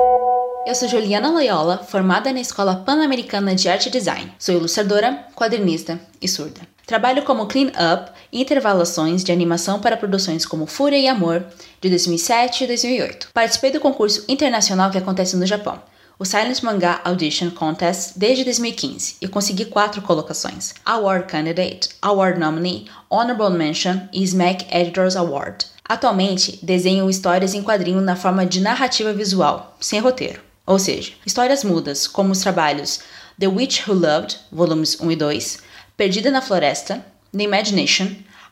[0.68, 4.34] Eu sou Juliana Loyola, formada na Escola Pan-Americana de Arte e Design.
[4.38, 6.73] Sou ilustradora, quadrinista e surda.
[6.86, 11.46] Trabalho como clean up e intervalações de animação para produções como Fúria e Amor,
[11.80, 13.30] de 2007 e 2008.
[13.34, 15.82] Participei do concurso internacional que acontece no Japão,
[16.20, 22.86] o Silent Manga Audition Contest, desde 2015 e consegui quatro colocações: Award Candidate, Award Nominee,
[23.10, 25.66] Honorable Mention e Smack Editors Award.
[25.88, 30.42] Atualmente, desenho histórias em quadrinho na forma de narrativa visual, sem roteiro.
[30.66, 33.02] Ou seja, histórias mudas, como os trabalhos
[33.40, 35.58] The Witch Who Loved, volumes 1 e 2,
[36.04, 37.02] Perdida na Floresta,
[37.32, 38.08] The Imagination,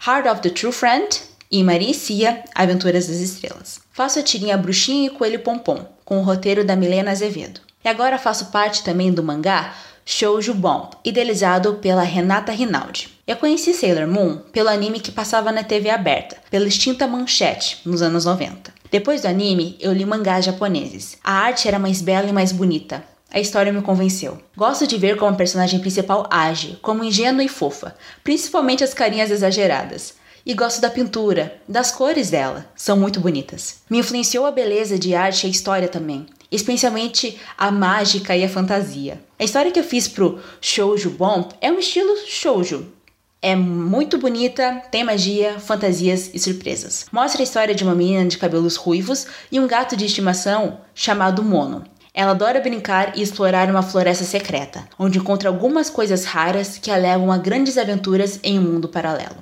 [0.08, 1.06] Heart of the True Friend
[1.52, 3.82] e Maria e Cia, Aventuras das Estrelas.
[3.92, 7.60] Faço a tirinha Bruxinha e Coelho Pompom, com o roteiro da Milena Azevedo.
[7.84, 9.74] E agora faço parte também do mangá
[10.06, 13.10] Shoujo Bomb, idealizado pela Renata Rinaldi.
[13.28, 18.02] Eu conheci Sailor Moon pelo anime que passava na TV aberta, pela extinta Manchete, nos
[18.02, 18.74] anos 90.
[18.90, 21.18] Depois do anime, eu li mangás japoneses.
[21.22, 23.04] A arte era mais bela e mais bonita.
[23.34, 24.38] A história me convenceu.
[24.58, 29.32] Gosto de ver como a personagem principal age, como ingênua e fofa, principalmente as carinhas
[29.32, 30.16] exageradas.
[30.46, 33.84] E gosto da pintura, das cores dela, são muito bonitas.
[33.90, 38.50] Me influenciou a beleza de arte e a história também, especialmente a mágica e a
[38.50, 39.22] fantasia.
[39.40, 42.92] A história que eu fiz pro Shoujo Bomb é um estilo shoujo,
[43.42, 47.08] é muito bonita, tem magia, fantasias e surpresas.
[47.12, 51.44] Mostra a história de uma menina de cabelos ruivos e um gato de estimação chamado
[51.44, 51.84] Mono.
[52.14, 56.98] Ela adora brincar e explorar uma floresta secreta, onde encontra algumas coisas raras que a
[56.98, 59.36] levam a grandes aventuras em um mundo paralelo.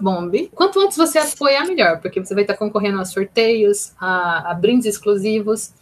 [0.00, 0.50] Bomb.
[0.54, 4.86] Quanto antes você apoiar, melhor, porque você vai estar concorrendo a sorteios, a, a brindes
[4.86, 5.72] exclusivos.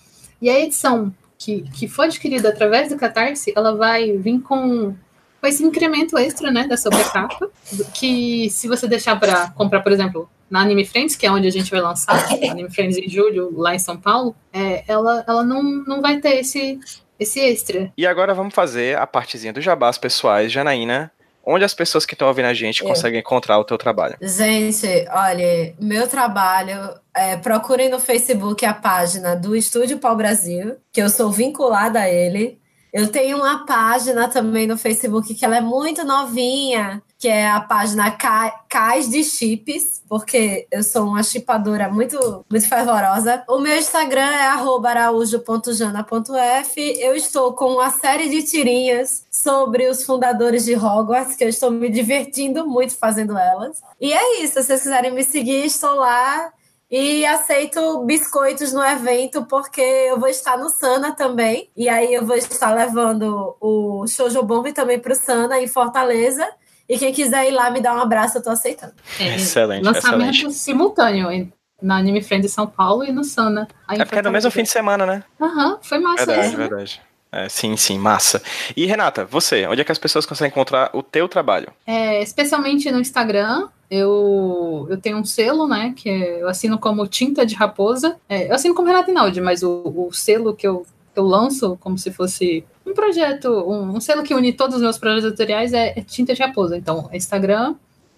[0.41, 4.95] E a edição que, que foi adquirida através do Catarse, ela vai vir com,
[5.41, 7.51] com esse incremento extra, né, da sobrecapa,
[7.95, 11.51] que se você deixar para comprar, por exemplo, na Anime Friends, que é onde a
[11.51, 15.63] gente vai lançar, Anime Friends em julho, lá em São Paulo, é, ela, ela não,
[15.63, 16.79] não vai ter esse,
[17.19, 17.93] esse extra.
[17.97, 20.53] E agora vamos fazer a partezinha dos jabás pessoais.
[20.53, 21.11] Janaína,
[21.45, 22.87] onde as pessoas que estão ouvindo a gente é.
[22.87, 24.17] conseguem encontrar o teu trabalho?
[24.21, 31.01] Gente, olha, meu trabalho, é, procurem no Facebook a página do Estúdio Pau Brasil, que
[31.01, 32.59] eu sou vinculada a ele.
[32.93, 37.61] Eu tenho uma página também no Facebook que ela é muito novinha, que é a
[37.61, 43.43] página Cais de Chips, porque eu sou uma chipadora muito, muito fervorosa.
[43.49, 46.81] O meu Instagram é araújo.jana.f.
[46.99, 51.71] Eu estou com uma série de tirinhas sobre os fundadores de Hogwarts, que eu estou
[51.71, 53.81] me divertindo muito fazendo elas.
[53.99, 56.53] E é isso, se vocês quiserem me seguir, estou lá.
[56.89, 61.69] E aceito biscoitos no evento, porque eu vou estar no Sana também.
[61.77, 66.49] E aí eu vou estar levando o Shoujo Bomb também para o Sana, em Fortaleza.
[66.89, 68.93] E quem quiser ir lá me dar um abraço, eu tô aceitando.
[69.19, 70.55] É, excelente, lançamento excelente.
[70.55, 73.69] simultâneo na Anime Friend São Paulo e no Sana.
[73.89, 75.25] É porque é no mesmo fim de semana, né?
[75.41, 76.57] Aham, uhum, foi massa verdade, isso.
[76.57, 77.03] Verdade,
[77.33, 78.43] é, sim, sim, massa.
[78.77, 81.69] E Renata, você, onde é que as pessoas conseguem encontrar o teu trabalho?
[81.87, 87.45] É, especialmente no Instagram, eu, eu tenho um selo, né, que eu assino como Tinta
[87.45, 88.17] de Raposa.
[88.29, 90.87] É, eu assino como Renata Inaldi, mas o, o selo que eu,
[91.19, 94.99] eu lanço como se fosse um projeto, um, um, selo que une todos os meus
[94.99, 96.77] projetos editoriais é, é Tinta de Raposa.
[96.77, 97.75] Então, é Instagram,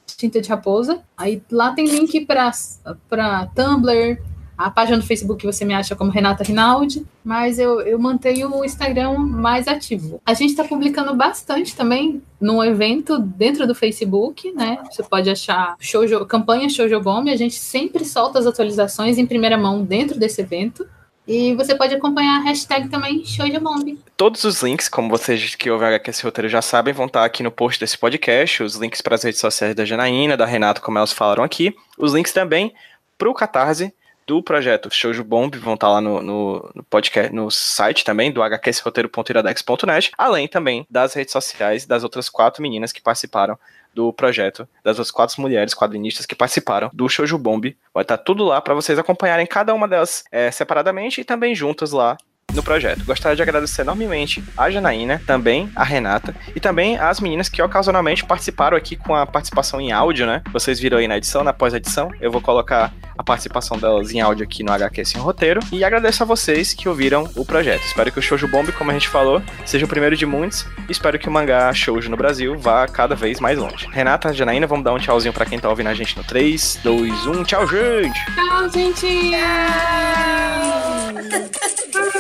[0.07, 1.01] Tinta de Raposa.
[1.17, 4.19] Aí lá tem link para Tumblr,
[4.59, 8.65] a página do Facebook você me acha como Renata Rinaldi, mas eu, eu mantenho o
[8.65, 10.21] Instagram mais ativo.
[10.27, 14.79] A gente está publicando bastante também num evento dentro do Facebook, né?
[14.91, 19.57] Você pode achar shoujo, campanha Shoujo Bomb, a gente sempre solta as atualizações em primeira
[19.57, 20.85] mão dentro desse evento.
[21.29, 23.99] E você pode acompanhar a hashtag também ShoujoBomb.
[24.17, 27.51] Todos os links, como vocês que ouvem esse roteiro já sabem, vão estar aqui no
[27.51, 28.63] post desse podcast.
[28.63, 31.77] Os links para as redes sociais da Janaína, da Renata, como elas falaram aqui.
[31.99, 32.73] Os links também
[33.19, 33.93] para o Catarse
[34.27, 38.43] do projeto Shoujo Bomb vão estar lá no, no, no, podcast, no site também, do
[38.43, 43.59] hqsroteiro.iradex.net, além também das redes sociais das outras quatro meninas que participaram
[43.95, 47.77] do projeto, das quatro mulheres quadrinistas que participaram do Shoujo Bomb.
[47.93, 51.93] Vai estar tudo lá para vocês acompanharem cada uma delas é, separadamente e também juntas
[51.93, 52.17] lá
[52.55, 53.05] no projeto.
[53.05, 58.25] Gostaria de agradecer enormemente a Janaína, também a Renata e também as meninas que ocasionalmente
[58.25, 60.43] participaram aqui com a participação em áudio, né?
[60.53, 62.11] Vocês viram aí na edição, na pós-edição.
[62.21, 65.61] Eu vou colocar a participação delas em áudio aqui no HQ Sem Roteiro.
[65.73, 67.85] E agradeço a vocês que ouviram o projeto.
[67.85, 70.65] Espero que o Shoujo Bomb, como a gente falou, seja o primeiro de muitos.
[70.89, 73.89] E espero que o mangá Shoujo no Brasil vá cada vez mais longe.
[73.91, 77.27] Renata, Janaína, vamos dar um tchauzinho para quem tá ouvindo a gente no 3, 2,
[77.27, 77.45] 1.
[77.45, 78.25] Tchau, gente!
[78.35, 79.33] Tchau, gente!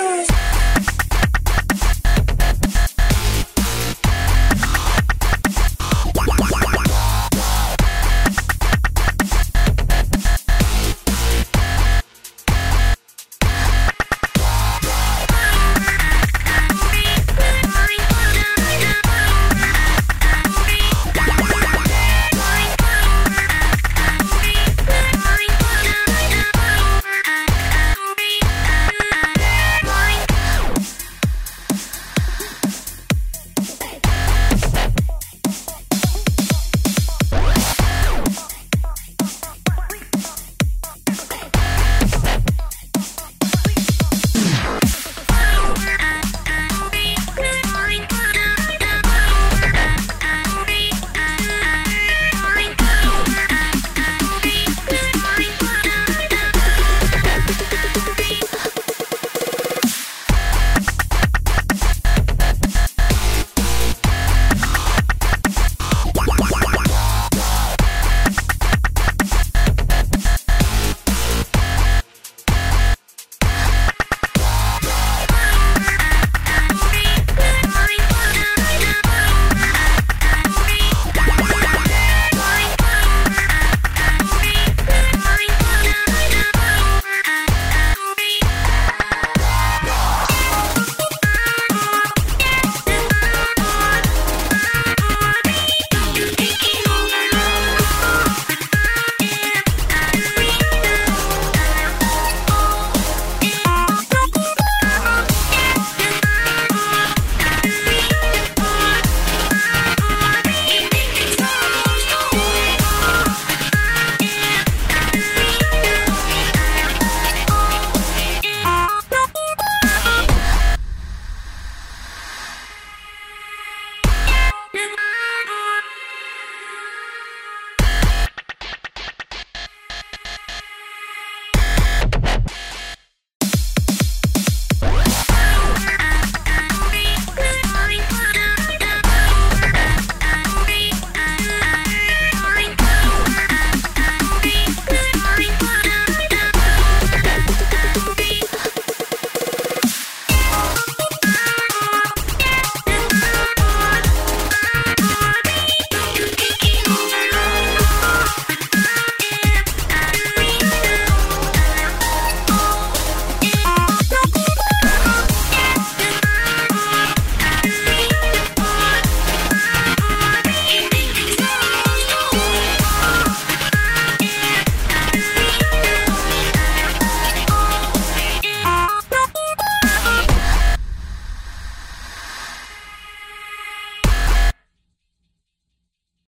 [0.26, 0.67] Paris.